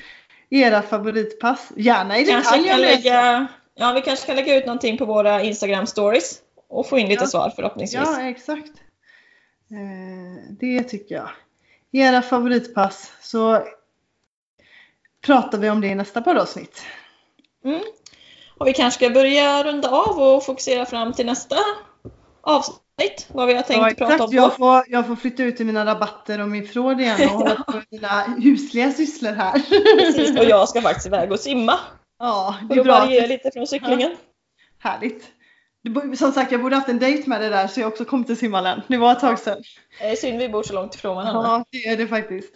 [0.50, 1.68] Era favoritpass.
[1.76, 2.68] Gärna i kanske detalj.
[2.68, 2.94] kan är så.
[2.96, 3.46] lägga,
[3.78, 7.24] ja, vi kanske kan lägga ut någonting på våra Instagram stories och få in lite
[7.24, 7.28] Ja.
[7.28, 8.00] svar förhoppningsvis.
[8.04, 8.72] Ja, exakt.
[9.70, 11.28] Eh, det tycker jag.
[11.92, 13.62] Era favoritpass så
[15.26, 16.82] pratar vi om det i nästa poddavsnitt.
[17.64, 17.80] Mm.
[18.58, 21.56] Och vi kanske ska börja runda av och fokusera fram till nästa
[22.40, 23.26] avsnitt.
[23.28, 24.30] Vad vi har tänkt Ja, prata om.
[24.32, 27.54] Jag får, jag får flytta ut till mina rabatter och min förråd igen och hålla
[27.54, 29.52] på mina husliga sysslor här.
[29.98, 31.78] Precis, och jag ska faktiskt iväg och simma.
[32.18, 32.98] Ja, det är att bra.
[32.98, 34.16] variera lite från cyklingen.
[34.78, 35.30] Härligt.
[35.82, 38.04] Du bo- Som sagt, jag borde haft en dejt med det där så jag också
[38.04, 38.80] kom till simhallen.
[38.88, 39.62] Det var ett tag sedan.
[40.00, 41.42] Det är synd vi bor så långt ifrån varandra.
[41.44, 42.54] Ja, det är det faktiskt.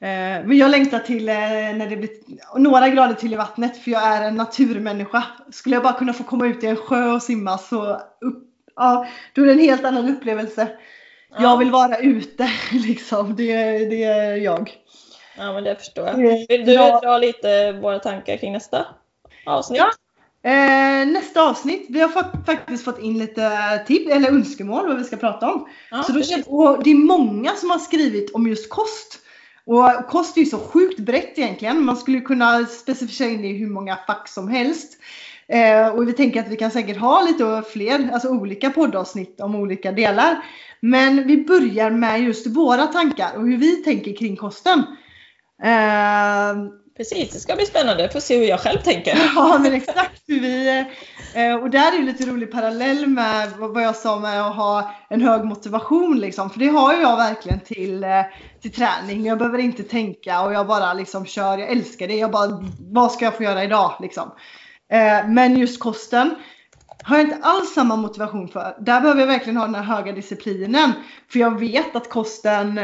[0.00, 0.08] Eh,
[0.46, 2.10] Men jag längtar till eh, när det blir
[2.58, 5.24] några grader till i vattnet för jag är en naturmänniska.
[5.52, 8.44] Skulle jag bara kunna få komma ut i en sjö och simma så upp,
[8.76, 10.68] ja, då är det en helt annan upplevelse.
[11.30, 11.42] Ja.
[11.42, 13.36] Jag vill vara ute liksom.
[13.36, 14.70] Det, det är jag.
[15.36, 16.24] Ja, men det förstår jag.
[16.24, 17.00] Eh, Vill du ja.
[17.00, 18.86] dra lite våra tankar kring nästa
[19.46, 19.78] avsnitt?
[19.78, 19.90] Ja.
[20.50, 23.50] Eh, nästa avsnitt, vi har fått, faktiskt fått in lite
[23.86, 25.68] tips eller önskemål vad vi ska prata om.
[25.90, 29.18] Ja, så då, känns- och det är många som har skrivit om just kost.
[29.64, 31.84] Och kost är ju så sjukt brett egentligen.
[31.84, 34.92] Man skulle kunna specificera in det i hur många fack som helst.
[35.48, 39.54] Eh, och vi tänker att vi kan säkert ha lite fler, alltså olika poddavsnitt om
[39.54, 40.44] olika delar.
[40.80, 44.82] Men vi börjar med just våra tankar och hur vi tänker kring kosten.
[45.64, 48.08] Eh, Precis, det ska bli spännande.
[48.12, 49.18] Får se hur jag själv tänker.
[49.34, 50.84] Ja men exakt hur vi,
[51.34, 54.94] eh, och där är ju lite rolig parallell med vad jag sa med att ha
[55.10, 56.50] en hög motivation liksom.
[56.50, 58.22] För det har jag verkligen till, eh,
[58.62, 59.26] till träning.
[59.26, 62.16] Jag behöver inte tänka och jag bara liksom kör, jag älskar det.
[62.16, 64.30] Jag bara, vad ska jag få göra idag liksom.
[64.92, 66.34] Eh, Men just kosten
[67.04, 68.76] har jag inte alls samma motivation för.
[68.80, 70.92] Där behöver jag verkligen ha den här höga disciplinen.
[71.32, 72.80] För jag vet att kosten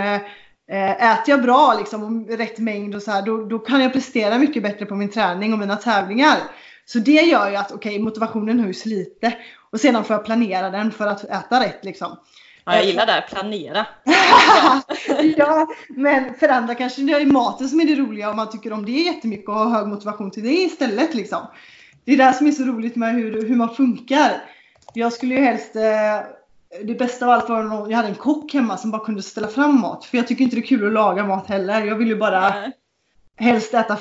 [0.69, 4.39] Äter jag bra liksom, och rätt mängd och så här, då, då kan jag prestera
[4.39, 6.37] mycket bättre på min träning och mina tävlingar.
[6.85, 9.37] Så det gör ju att okej, motivationen höjs lite.
[9.71, 12.17] Och sedan får jag planera den för att äta rätt liksom.
[12.65, 13.87] Ja, jag gillar det här, planera.
[15.37, 18.73] ja, men för andra kanske det är maten som är det roliga och man tycker
[18.73, 21.47] om det jättemycket och har hög motivation till det istället liksom.
[22.05, 24.43] Det är det som är så roligt med hur, hur man funkar.
[24.95, 25.83] Jag skulle ju helst eh,
[26.85, 29.49] det bästa av allt var om jag hade en kock hemma som bara kunde ställa
[29.49, 30.05] fram mat.
[30.05, 31.85] För jag tycker inte det är kul att laga mat heller.
[31.85, 32.73] Jag vill ju bara Nej.
[33.37, 33.99] helst äta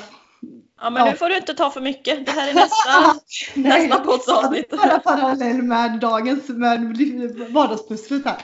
[0.80, 1.10] Ja, men Ja.
[1.10, 2.26] nu får du inte ta för mycket.
[2.26, 3.20] Det här är nästa,
[3.60, 4.70] nästa poddsavsnitt.
[4.70, 6.96] Bara parallell med dagens med
[7.50, 8.36] vardagspusslet här.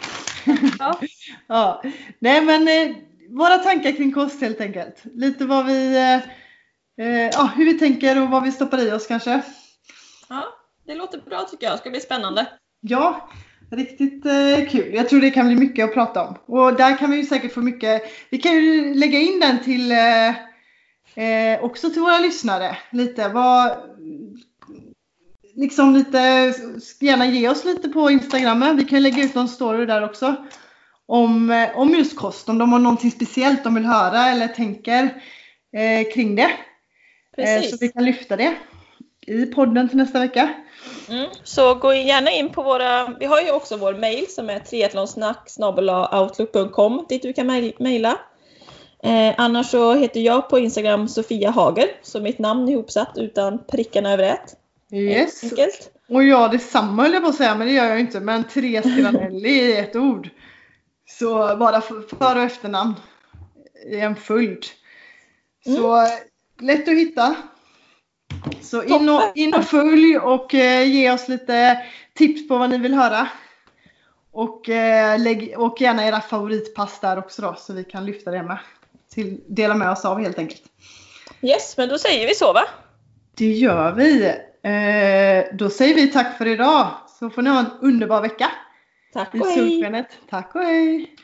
[0.78, 1.00] Ja.
[1.46, 1.82] ja.
[2.18, 2.96] Nej men eh,
[3.30, 5.02] våra tankar kring kost helt enkelt.
[5.04, 6.14] Lite vad vi, eh,
[7.06, 9.42] eh, ja, hur vi tänker och vad vi stoppar i oss kanske.
[10.28, 10.44] ja,
[10.86, 11.74] det låter bra tycker jag.
[11.74, 12.46] Det ska bli spännande.
[12.80, 13.28] Ja,
[13.70, 14.94] riktigt eh, kul.
[14.94, 16.34] Jag tror det kan bli mycket att prata om.
[16.46, 18.02] Och där kan vi ju säkert få mycket.
[18.30, 20.28] Vi kan ju lägga in den till eh,
[21.24, 22.76] eh, också till våra lyssnare.
[22.90, 23.76] Lite vad
[25.54, 26.18] liksom lite
[27.00, 28.76] gärna ge oss lite på Instagram.
[28.76, 30.36] Vi kan lägga ut någon story där också.
[31.06, 32.48] Om, eh, om just kost.
[32.48, 35.22] Om de har någonting speciellt de vill höra eller tänker
[35.72, 36.50] eh, kring det.
[37.36, 37.70] Precis.
[37.70, 38.54] Så vi kan lyfta det
[39.26, 40.54] i podden till nästa vecka.
[41.08, 41.28] Mm.
[41.42, 45.50] Så gå gärna in på våra, vi har ju också vår mail som är triathlonsnack
[46.12, 47.46] outlook.com dit du kan
[47.78, 48.18] mejla.
[49.02, 53.64] Eh, annars så heter jag på Instagram Sofia Hager, så mitt namn är ihopsatt utan
[53.64, 54.56] prickarna över ett.
[54.92, 55.44] Yes.
[55.44, 55.90] Enkelt.
[56.08, 58.20] Och jag detsamma höll jag på att säga, men det gör jag inte.
[58.20, 60.30] Men Therese Granelli i ett ord.
[61.06, 62.02] Så bara för
[62.36, 62.94] och efternamn
[63.86, 64.64] i en följd.
[65.64, 66.10] Så mm.
[66.60, 67.36] lätt att hitta.
[68.60, 71.82] Så in och, in och följ och eh, ge oss lite
[72.14, 73.28] tips på vad ni vill höra.
[74.32, 78.42] Och, eh, lägg, och gärna era favoritpass där också då så vi kan lyfta det
[78.42, 78.58] med.
[79.14, 80.62] Till, dela med oss av helt enkelt.
[81.42, 82.62] Yes, men då säger vi så va?
[83.34, 84.26] Det gör vi.
[84.62, 86.86] Eh, då säger vi tack för idag.
[87.18, 88.50] Så får ni ha en underbar vecka.
[89.12, 90.04] Tack och hej.
[90.30, 91.16] Tack och hej.